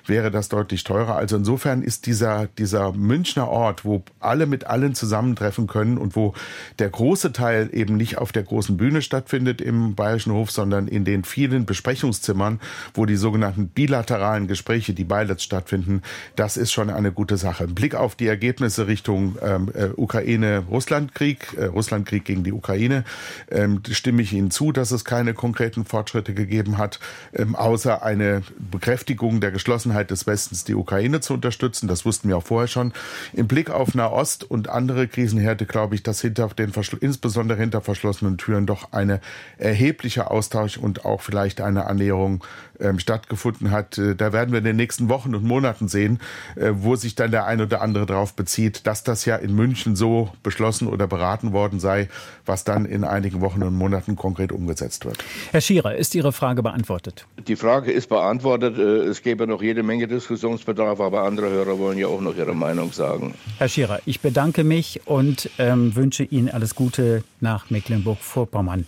[0.05, 1.15] wäre das deutlich teurer.
[1.15, 6.33] Also insofern ist dieser, dieser Münchner Ort, wo alle mit allen zusammentreffen können und wo
[6.79, 11.05] der große Teil eben nicht auf der großen Bühne stattfindet im Bayerischen Hof, sondern in
[11.05, 12.59] den vielen Besprechungszimmern,
[12.93, 16.01] wo die sogenannten bilateralen Gespräche, die Beilets stattfinden,
[16.35, 17.67] das ist schon eine gute Sache.
[17.67, 23.03] Blick auf die Ergebnisse Richtung ähm, äh, Ukraine-Russland-Krieg, äh, Russland-Krieg gegen die Ukraine,
[23.49, 26.99] ähm, stimme ich Ihnen zu, dass es keine konkreten Fortschritte gegeben hat,
[27.31, 31.87] ähm, außer eine Bekräftigung der Geschlossenheit des Westens, die Ukraine zu unterstützen.
[31.87, 32.93] Das wussten wir auch vorher schon.
[33.31, 38.39] Im Blick auf Nahost und andere Krisenherde glaube ich, dass hinter den insbesondere hinter verschlossenen
[38.39, 39.21] Türen doch eine
[39.59, 42.43] erhebliche Austausch und auch vielleicht eine Annäherung
[42.79, 43.97] ähm, stattgefunden hat.
[43.97, 46.19] Äh, da werden wir in den nächsten Wochen und Monaten sehen,
[46.55, 49.95] äh, wo sich dann der ein oder andere darauf bezieht, dass das ja in München
[49.95, 52.09] so beschlossen oder beraten worden sei,
[52.45, 55.17] was dann in einigen Wochen und Monaten konkret umgesetzt wird.
[55.51, 57.25] Herr Schierer, ist Ihre Frage beantwortet?
[57.47, 58.77] Die Frage ist beantwortet.
[58.77, 62.55] Äh, es gäbe noch jede Menge Diskussionsbedarf, aber andere Hörer wollen ja auch noch ihre
[62.55, 63.33] Meinung sagen.
[63.57, 68.87] Herr Schierer, ich bedanke mich und ähm, wünsche Ihnen alles Gute nach Mecklenburg-Vorpommern.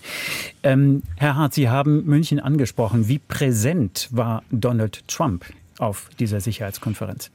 [0.67, 3.07] Ähm, Herr Hart, Sie haben München angesprochen.
[3.07, 5.45] Wie präsent war Donald Trump
[5.77, 7.31] auf dieser Sicherheitskonferenz?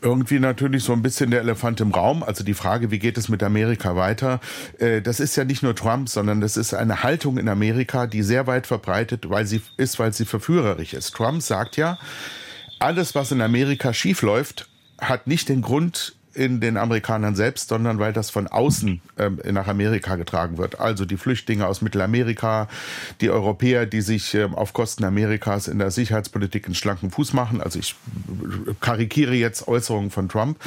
[0.00, 2.22] irgendwie natürlich so ein bisschen der Elefant im Raum.
[2.22, 4.38] Also die Frage, wie geht es mit Amerika weiter?
[4.78, 8.22] Äh, das ist ja nicht nur Trump, sondern das ist eine Haltung in Amerika, die
[8.22, 11.16] sehr weit verbreitet, weil sie ist, weil sie verführerisch ist.
[11.16, 11.98] Trump sagt ja,
[12.78, 14.68] alles, was in Amerika schiefläuft,
[15.00, 19.66] hat nicht den Grund, in den Amerikanern selbst, sondern weil das von außen ähm, nach
[19.66, 20.78] Amerika getragen wird.
[20.78, 22.68] Also die Flüchtlinge aus Mittelamerika,
[23.20, 27.60] die Europäer, die sich ähm, auf Kosten Amerikas in der Sicherheitspolitik einen schlanken Fuß machen.
[27.60, 27.96] Also ich
[28.80, 30.58] karikiere jetzt Äußerungen von Trump.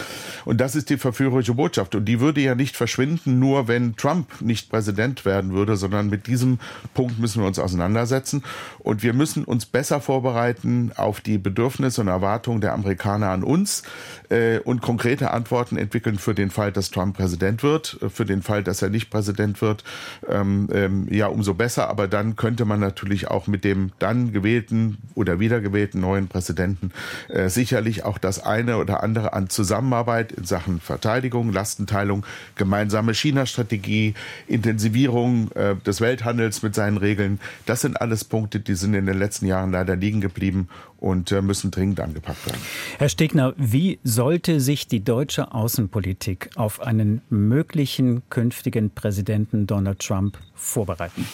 [0.44, 1.96] Und das ist die verführerische Botschaft.
[1.96, 6.28] Und die würde ja nicht verschwinden, nur wenn Trump nicht Präsident werden würde, sondern mit
[6.28, 6.60] diesem
[6.94, 8.44] Punkt müssen wir uns auseinandersetzen.
[8.80, 13.84] Und wir müssen uns besser vorbereiten auf die Bedürfnisse und Erwartungen der Amerikaner an uns
[14.30, 18.42] äh, und konkrete Antworten Antworten entwickeln für den Fall, dass Trump Präsident wird, für den
[18.42, 19.84] Fall, dass er nicht Präsident wird.
[20.28, 21.88] Ähm, ähm, ja, umso besser.
[21.88, 26.92] Aber dann könnte man natürlich auch mit dem dann gewählten oder wiedergewählten neuen Präsidenten
[27.30, 34.16] äh, sicherlich auch das eine oder andere an Zusammenarbeit in Sachen Verteidigung, Lastenteilung, gemeinsame China-Strategie,
[34.48, 37.40] Intensivierung äh, des Welthandels mit seinen Regeln.
[37.68, 40.70] Das sind alles Punkte, die sind in den letzten Jahren leider liegen geblieben
[41.02, 42.62] und äh, müssen dringend angepackt werden.
[42.98, 50.38] Herr Stegner, wie sollte sich die deutsche Außenpolitik auf einen möglichen künftigen Präsidenten Donald Trump
[50.54, 51.28] vorbereiten?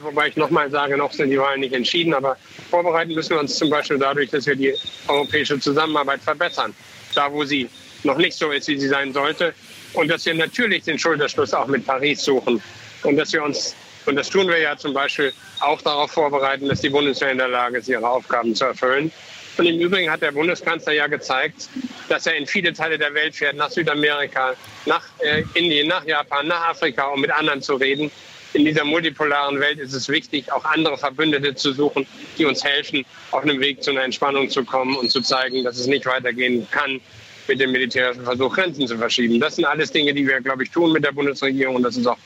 [0.00, 2.36] Wobei ich nochmal sage, noch sind die Wahlen nicht entschieden, aber
[2.70, 4.72] vorbereiten müssen wir uns zum Beispiel dadurch, dass wir die
[5.08, 6.72] europäische Zusammenarbeit verbessern.
[7.14, 7.68] Da, wo sie
[8.04, 9.52] noch nicht so ist, wie sie sein sollte.
[9.94, 12.62] Und dass wir natürlich den Schulterschluss auch mit Paris suchen.
[13.02, 13.74] Und dass wir uns,
[14.06, 17.48] und das tun wir ja zum Beispiel, auch darauf vorbereiten, dass die Bundeswehr in der
[17.48, 19.12] Lage ist, ihre Aufgaben zu erfüllen.
[19.58, 21.68] Und im Übrigen hat der Bundeskanzler ja gezeigt,
[22.08, 24.54] dass er in viele Teile der Welt fährt, nach Südamerika,
[24.86, 28.10] nach äh, Indien, nach Japan, nach Afrika, um mit anderen zu reden.
[28.54, 32.06] In dieser multipolaren Welt ist es wichtig, auch andere Verbündete zu suchen,
[32.38, 35.76] die uns helfen, auf einem Weg zu einer Entspannung zu kommen und zu zeigen, dass
[35.76, 37.00] es nicht weitergehen kann,
[37.48, 39.40] mit dem militärischen Versuch Grenzen zu verschieben.
[39.40, 41.76] Das sind alles Dinge, die wir, glaube ich, tun mit der Bundesregierung.
[41.76, 42.18] Und das ist auch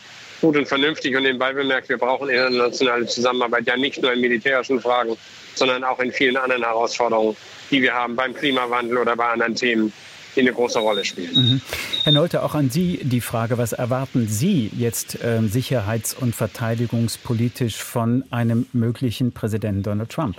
[0.42, 1.16] gut und vernünftig.
[1.16, 5.16] Und nebenbei bemerkt, wir brauchen internationale Zusammenarbeit ja nicht nur in militärischen Fragen,
[5.54, 7.34] sondern auch in vielen anderen Herausforderungen,
[7.70, 9.92] die wir haben beim Klimawandel oder bei anderen Themen
[10.34, 11.34] die eine große Rolle spielen.
[11.34, 11.60] Mhm.
[12.04, 17.76] Herr Nolte, auch an Sie die Frage, was erwarten Sie jetzt äh, sicherheits- und verteidigungspolitisch
[17.76, 20.36] von einem möglichen Präsidenten Donald Trump?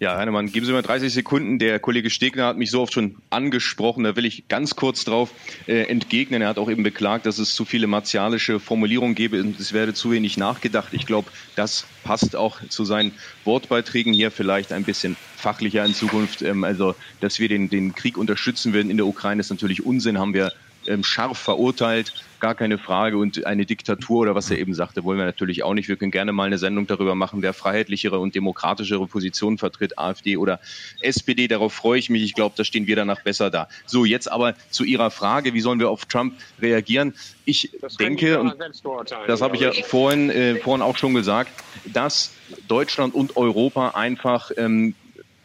[0.00, 1.58] Ja, Heinemann, geben Sie mir 30 Sekunden.
[1.58, 4.02] Der Kollege Stegner hat mich so oft schon angesprochen.
[4.02, 5.30] Da will ich ganz kurz drauf
[5.66, 6.40] äh, entgegnen.
[6.40, 9.92] Er hat auch eben beklagt, dass es zu viele martialische Formulierungen gäbe und es werde
[9.92, 10.94] zu wenig nachgedacht.
[10.94, 13.12] Ich glaube, das passt auch zu seinen
[13.44, 16.40] Wortbeiträgen hier vielleicht ein bisschen fachlicher in Zukunft.
[16.40, 20.18] Ähm, also, dass wir den, den Krieg unterstützen werden in der Ukraine, ist natürlich Unsinn,
[20.18, 20.50] haben wir
[20.86, 23.18] ähm, scharf verurteilt, gar keine Frage.
[23.18, 25.88] Und eine Diktatur oder was er eben sagte, wollen wir natürlich auch nicht.
[25.88, 30.36] Wir können gerne mal eine Sendung darüber machen, wer freiheitlichere und demokratischere Positionen vertritt, AfD
[30.36, 30.60] oder
[31.00, 31.48] SPD.
[31.48, 32.22] Darauf freue ich mich.
[32.22, 33.68] Ich glaube, da stehen wir danach besser da.
[33.86, 37.14] So, jetzt aber zu Ihrer Frage, wie sollen wir auf Trump reagieren?
[37.44, 38.54] Ich das denke, und
[39.26, 41.50] das habe ich ja vorhin, äh, vorhin auch schon gesagt,
[41.92, 42.32] dass
[42.68, 44.94] Deutschland und Europa einfach ähm,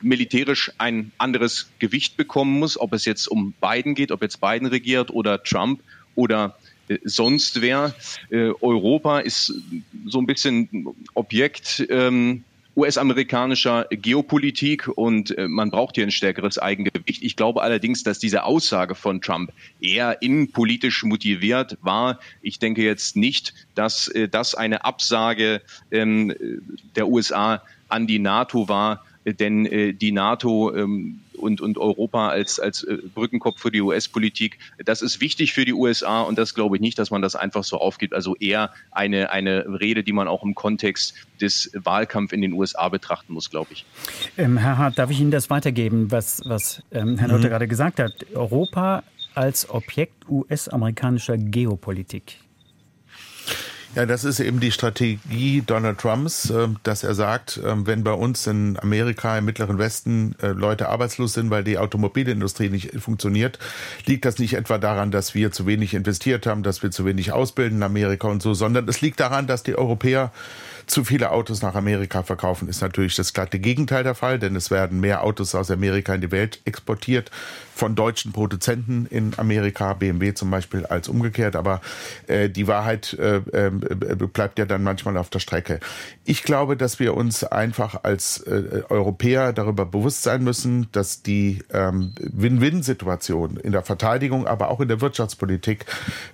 [0.06, 4.68] militärisch ein anderes Gewicht bekommen muss, ob es jetzt um Biden geht, ob jetzt Biden
[4.68, 5.82] regiert oder Trump
[6.14, 6.56] oder
[6.88, 7.94] äh, sonst wer.
[8.30, 9.54] Äh, Europa ist
[10.06, 12.44] so ein bisschen Objekt ähm,
[12.78, 17.24] US-amerikanischer Geopolitik und äh, man braucht hier ein stärkeres Eigengewicht.
[17.24, 22.20] Ich glaube allerdings, dass diese Aussage von Trump eher innenpolitisch motiviert war.
[22.42, 26.36] Ich denke jetzt nicht, dass das eine Absage ähm,
[26.96, 32.60] der USA an die NATO war, denn äh, die NATO ähm, und, und Europa als,
[32.60, 36.78] als äh, Brückenkopf für die US-Politik, das ist wichtig für die USA und das glaube
[36.78, 38.14] ich nicht, dass man das einfach so aufgibt.
[38.14, 42.90] Also eher eine, eine Rede, die man auch im Kontext des Wahlkampfs in den USA
[42.90, 43.86] betrachten muss, glaube ich.
[44.38, 47.50] Ähm, Herr Hart, darf ich Ihnen das weitergeben, was, was ähm, Herr Notte mhm.
[47.50, 48.14] gerade gesagt hat?
[48.34, 49.04] Europa
[49.34, 52.38] als Objekt US-amerikanischer Geopolitik.
[53.96, 58.12] Ja, das ist eben die Strategie Donald Trumps, äh, dass er sagt, äh, wenn bei
[58.12, 63.58] uns in Amerika im Mittleren Westen äh, Leute arbeitslos sind, weil die Automobilindustrie nicht funktioniert,
[64.06, 67.32] liegt das nicht etwa daran, dass wir zu wenig investiert haben, dass wir zu wenig
[67.32, 70.34] ausbilden in Amerika und so, sondern es liegt daran, dass die Europäer
[70.88, 74.72] Zu viele Autos nach Amerika verkaufen ist natürlich das glatte Gegenteil der Fall, denn es
[74.72, 77.32] werden mehr Autos aus Amerika in die Welt exportiert
[77.76, 81.56] von deutschen Produzenten in Amerika, BMW zum Beispiel, als umgekehrt.
[81.56, 81.82] Aber
[82.28, 85.82] äh, die Wahrheit äh, äh, bleibt ja dann manchmal auf der Strecke.
[86.24, 91.60] Ich glaube, dass wir uns einfach als äh, Europäer darüber bewusst sein müssen, dass die
[91.74, 95.86] ähm, Win-Win-Situation in der Verteidigung, aber auch in der Wirtschaftspolitik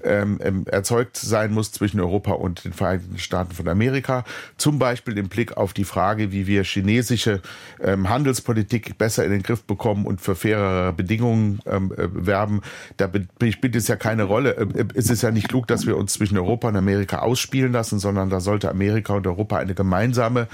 [0.03, 4.25] ähm, ähm, erzeugt sein muss zwischen Europa und den Vereinigten Staaten von Amerika.
[4.57, 7.41] Zum Beispiel im Blick auf die Frage, wie wir chinesische
[7.81, 12.61] ähm, Handelspolitik besser in den Griff bekommen und für fairere Bedingungen ähm, äh, werben.
[12.97, 13.09] Da
[13.51, 14.55] spielt es ja keine Rolle.
[14.57, 17.99] Äh, es ist ja nicht klug, dass wir uns zwischen Europa und Amerika ausspielen lassen,
[17.99, 20.47] sondern da sollte Amerika und Europa eine gemeinsame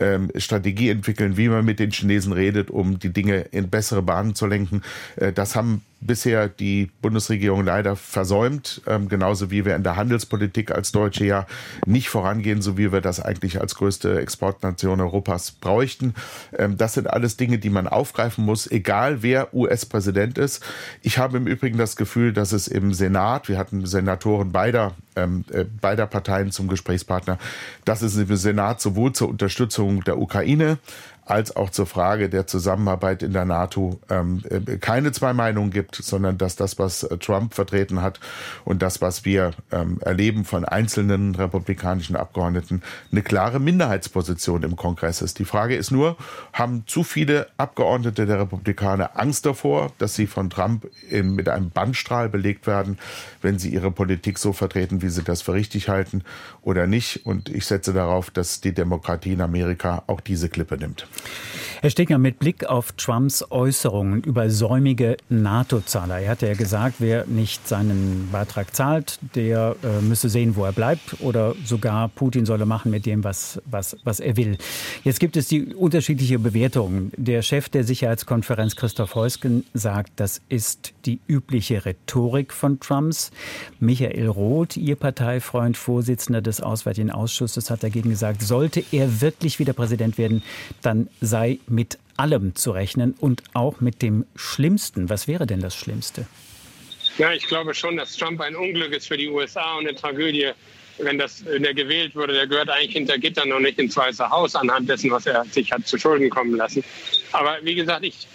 [0.00, 4.34] ähm, Strategie entwickeln, wie man mit den Chinesen redet, um die Dinge in bessere Bahnen
[4.34, 4.82] zu lenken.
[5.16, 10.70] Äh, das haben bisher die Bundesregierung leider versäumt, ähm, genauso wie wir in der Handelspolitik
[10.70, 11.46] als Deutsche ja
[11.86, 16.14] nicht vorangehen, so wie wir das eigentlich als größte Exportnation Europas bräuchten.
[16.56, 20.64] Ähm, das sind alles Dinge, die man aufgreifen muss, egal wer US-Präsident ist.
[21.02, 25.44] Ich habe im Übrigen das Gefühl, dass es im Senat, wir hatten Senatoren beider, ähm,
[25.50, 27.38] äh, beider Parteien zum Gesprächspartner,
[27.84, 30.78] dass es im Senat sowohl zur Unterstützung der Ukraine
[31.26, 35.96] als auch zur Frage der Zusammenarbeit in der NATO ähm, äh, keine zwei Meinungen gibt,
[35.96, 38.20] sondern dass das, was äh, Trump vertreten hat
[38.64, 45.20] und das, was wir ähm, erleben von einzelnen republikanischen Abgeordneten, eine klare Minderheitsposition im Kongress
[45.20, 45.40] ist.
[45.40, 46.16] Die Frage ist nur,
[46.52, 51.70] haben zu viele Abgeordnete der Republikaner Angst davor, dass sie von Trump in, mit einem
[51.70, 52.98] Bandstrahl belegt werden,
[53.42, 56.22] wenn sie ihre Politik so vertreten, wie sie das für richtig halten
[56.62, 57.26] oder nicht?
[57.26, 61.08] Und ich setze darauf, dass die Demokratie in Amerika auch diese Klippe nimmt.
[61.82, 66.20] Herr Stegner, mit Blick auf Trumps Äußerungen über säumige NATO-Zahler.
[66.20, 70.72] Er hat ja gesagt, wer nicht seinen Beitrag zahlt, der äh, müsse sehen, wo er
[70.72, 74.56] bleibt oder sogar Putin solle machen mit dem, was, was, was er will.
[75.04, 77.10] Jetzt gibt es die unterschiedliche Bewertung.
[77.16, 83.30] Der Chef der Sicherheitskonferenz, Christoph Heusgen, sagt, das ist die übliche Rhetorik von Trumps.
[83.80, 89.74] Michael Roth, Ihr Parteifreund, Vorsitzender des Auswärtigen Ausschusses, hat dagegen gesagt, sollte er wirklich wieder
[89.74, 90.42] Präsident werden,
[90.80, 95.08] dann sei mit allem zu rechnen und auch mit dem Schlimmsten.
[95.08, 96.26] Was wäre denn das Schlimmste?
[97.18, 100.50] Ja, ich glaube schon, dass Trump ein Unglück ist für die USA und eine Tragödie,
[100.98, 102.34] wenn das wenn er gewählt würde.
[102.34, 105.72] Der gehört eigentlich hinter Gittern und nicht ins Weiße Haus anhand dessen, was er sich
[105.72, 106.84] hat zu Schulden kommen lassen.
[107.32, 108.26] Aber wie gesagt, ich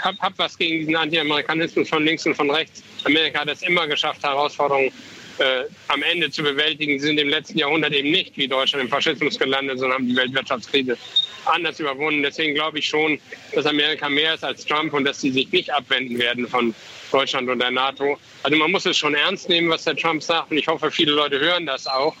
[0.00, 2.82] habe hab was gegen diesen Anti-Amerikanismus von links und von rechts.
[3.04, 4.92] Amerika hat es immer geschafft, Herausforderungen
[5.40, 7.00] äh, am Ende zu bewältigen.
[7.00, 10.96] Sind im letzten Jahrhundert eben nicht wie Deutschland im Faschismus gelandet, sondern haben die Weltwirtschaftskrise
[11.46, 12.22] anders überwunden.
[12.22, 13.18] Deswegen glaube ich schon,
[13.54, 16.74] dass Amerika mehr ist als Trump und dass sie sich nicht abwenden werden von
[17.10, 18.18] Deutschland und der NATO.
[18.42, 20.50] Also man muss es schon ernst nehmen, was der Trump sagt.
[20.50, 22.14] Und ich hoffe, viele Leute hören das auch,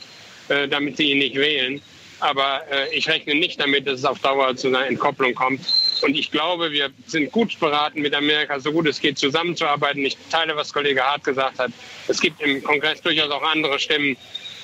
[0.48, 1.80] äh, damit sie ihn nicht wählen.
[2.20, 5.60] Aber äh, ich rechne nicht damit, dass es auf Dauer zu einer Entkopplung kommt.
[6.02, 10.04] Und ich glaube, wir sind gut beraten, mit Amerika so gut es geht zusammenzuarbeiten.
[10.04, 11.70] Ich teile, was Kollege Hart gesagt hat.
[12.08, 14.16] Es gibt im Kongress durchaus auch andere Stimmen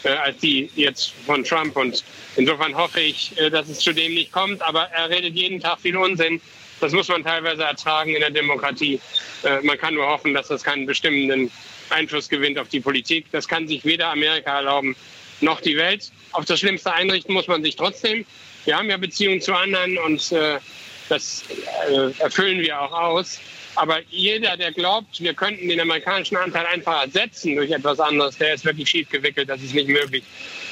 [0.05, 1.77] äh, als die jetzt von Trump.
[1.77, 2.05] Und
[2.37, 4.63] insofern hoffe ich, äh, dass es zu dem nicht kommt.
[4.63, 6.41] Aber er redet jeden Tag viel Unsinn.
[6.81, 9.01] Das muss man teilweise ertragen in der Demokratie.
[9.43, 11.51] Äh, man kann nur hoffen, dass das keinen bestimmenden
[11.91, 13.27] Einfluss gewinnt auf die Politik.
[13.33, 14.97] Das kann sich weder Amerika erlauben
[15.41, 16.11] noch die Welt.
[16.33, 18.25] Auf das Schlimmste einrichten muss man sich trotzdem.
[18.65, 20.59] Wir haben ja Beziehungen zu anderen und äh,
[21.09, 21.45] das
[21.89, 23.41] äh, erfüllen wir auch aus.
[23.77, 28.55] Aber jeder, der glaubt, wir könnten den amerikanischen Anteil einfach ersetzen durch etwas anderes, der
[28.55, 29.49] ist wirklich schief gewickelt.
[29.49, 30.25] Das ist nicht möglich.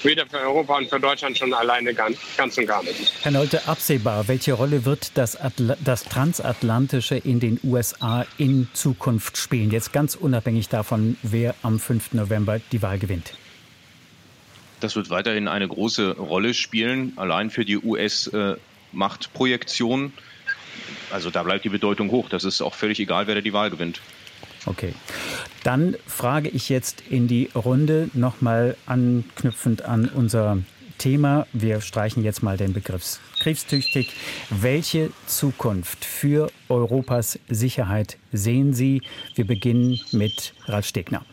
[0.03, 3.13] Weder für Europa und für Deutschland schon alleine ganz, ganz und gar nicht.
[3.23, 9.37] Herr Nolte, absehbar, welche Rolle wird das, Atl das Transatlantische in den USA in Zukunft
[9.37, 9.71] spielen?
[9.71, 12.15] Jetzt ganz unabhängig davon, wer am 5.
[12.15, 13.35] November die Wahl gewinnt.
[14.81, 17.79] Das wird weiterhin eine große Rolle spielen, allein für die
[18.95, 20.13] US-Machtprojektion.
[21.11, 22.29] Also da bleibt die Bedeutung hoch.
[22.29, 24.01] Das ist auch völlig egal, wer da die Wahl gewinnt.
[24.67, 24.95] Okay.
[25.63, 30.59] Dann frage ich jetzt in die Runde nochmal anknüpfend an unser
[30.99, 31.47] Thema.
[31.53, 34.13] Wir streichen jetzt mal den Begriff kriegstüchtig.
[34.49, 39.03] Welche Zukunft für Europas Sicherheit sehen Sie?
[39.35, 41.25] Wir beginnen mit Ralf Stegner.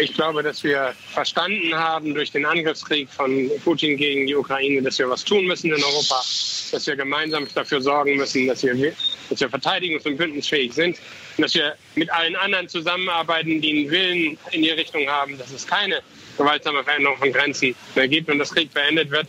[0.00, 4.98] Ich glaube, dass wir verstanden haben durch den Angriffskrieg von Putin gegen die Ukraine, dass
[4.98, 6.24] wir was tun müssen in Europa,
[6.72, 8.94] dass wir gemeinsam dafür sorgen müssen, dass wir,
[9.28, 10.96] dass wir verteidigungs- und bündnisfähig sind
[11.36, 15.50] und dass wir mit allen anderen zusammenarbeiten, die einen Willen in die Richtung haben, dass
[15.52, 16.00] es keine
[16.38, 19.26] gewaltsame Veränderung von Grenzen mehr gibt und das Krieg beendet wird.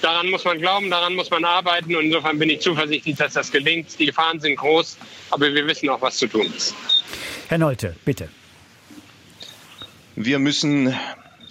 [0.00, 3.52] Daran muss man glauben, daran muss man arbeiten und insofern bin ich zuversichtlich, dass das
[3.52, 3.98] gelingt.
[3.98, 4.96] Die Gefahren sind groß,
[5.30, 6.74] aber wir wissen auch, was zu tun ist.
[7.48, 8.30] Herr Nolte, bitte.
[10.16, 10.94] Wir müssen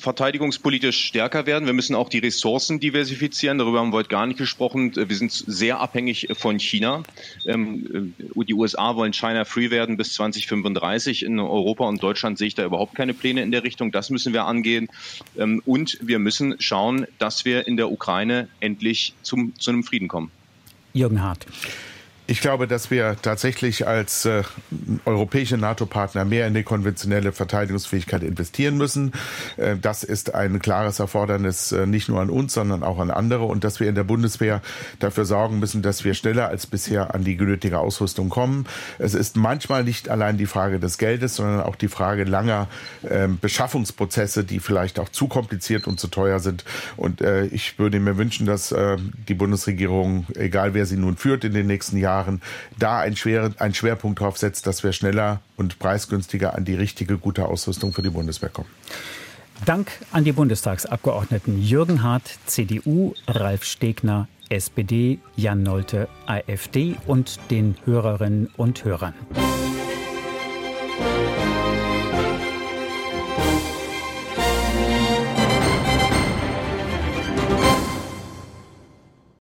[0.04, 1.66] verteidigungspolitisch stärker werden.
[1.66, 3.58] Wir müssen auch die Ressourcen diversifizieren.
[3.58, 4.94] Darüber haben wir heute gar nicht gesprochen.
[4.96, 7.04] Wir sind sehr abhängig von China.
[7.48, 11.24] Ähm, äh, die USA wollen China free werden bis 2035.
[11.24, 13.92] In Europa und Deutschland sehe ich da überhaupt keine Pläne in der Richtung.
[13.92, 14.90] Das müssen wir angehen.
[15.38, 20.10] Ähm, und wir müssen schauen, dass wir in der Ukraine endlich zum, zu einem Frieden
[20.10, 20.32] kommen.
[20.94, 21.46] Jürgen Hart.
[22.26, 24.44] Ich glaube, dass wir tatsächlich als äh,
[25.04, 29.12] europäische NATO-Partner mehr in die konventionelle Verteidigungsfähigkeit investieren müssen.
[29.58, 33.44] Äh, das ist ein klares Erfordernis äh, nicht nur an uns, sondern auch an andere.
[33.44, 34.62] Und dass wir in der Bundeswehr
[35.00, 38.68] dafür sorgen müssen, dass wir schneller als bisher an die genötige Ausrüstung kommen.
[39.00, 42.70] Es ist manchmal nicht allein die Frage des Geldes, sondern auch die Frage langer
[43.10, 46.64] ähm, Beschaffungsprozesse, die vielleicht auch zu kompliziert und zu teuer sind.
[46.96, 48.96] Und äh, ich würde mir wünschen, dass äh,
[49.28, 52.42] die Bundesregierung, egal wer sie nun führt in den nächsten Jahren, Jahren
[52.78, 57.18] da ein, schwer, ein Schwerpunkt drauf setzt, dass wir schneller und preisgünstiger an die richtige,
[57.18, 58.70] gute Ausrüstung für die Bundeswehr kommen.
[59.66, 67.76] Dank an die Bundestagsabgeordneten Jürgen Hart, CDU, Ralf Stegner, SPD, Jan Nolte, AfD und den
[67.86, 69.14] Hörerinnen und Hörern.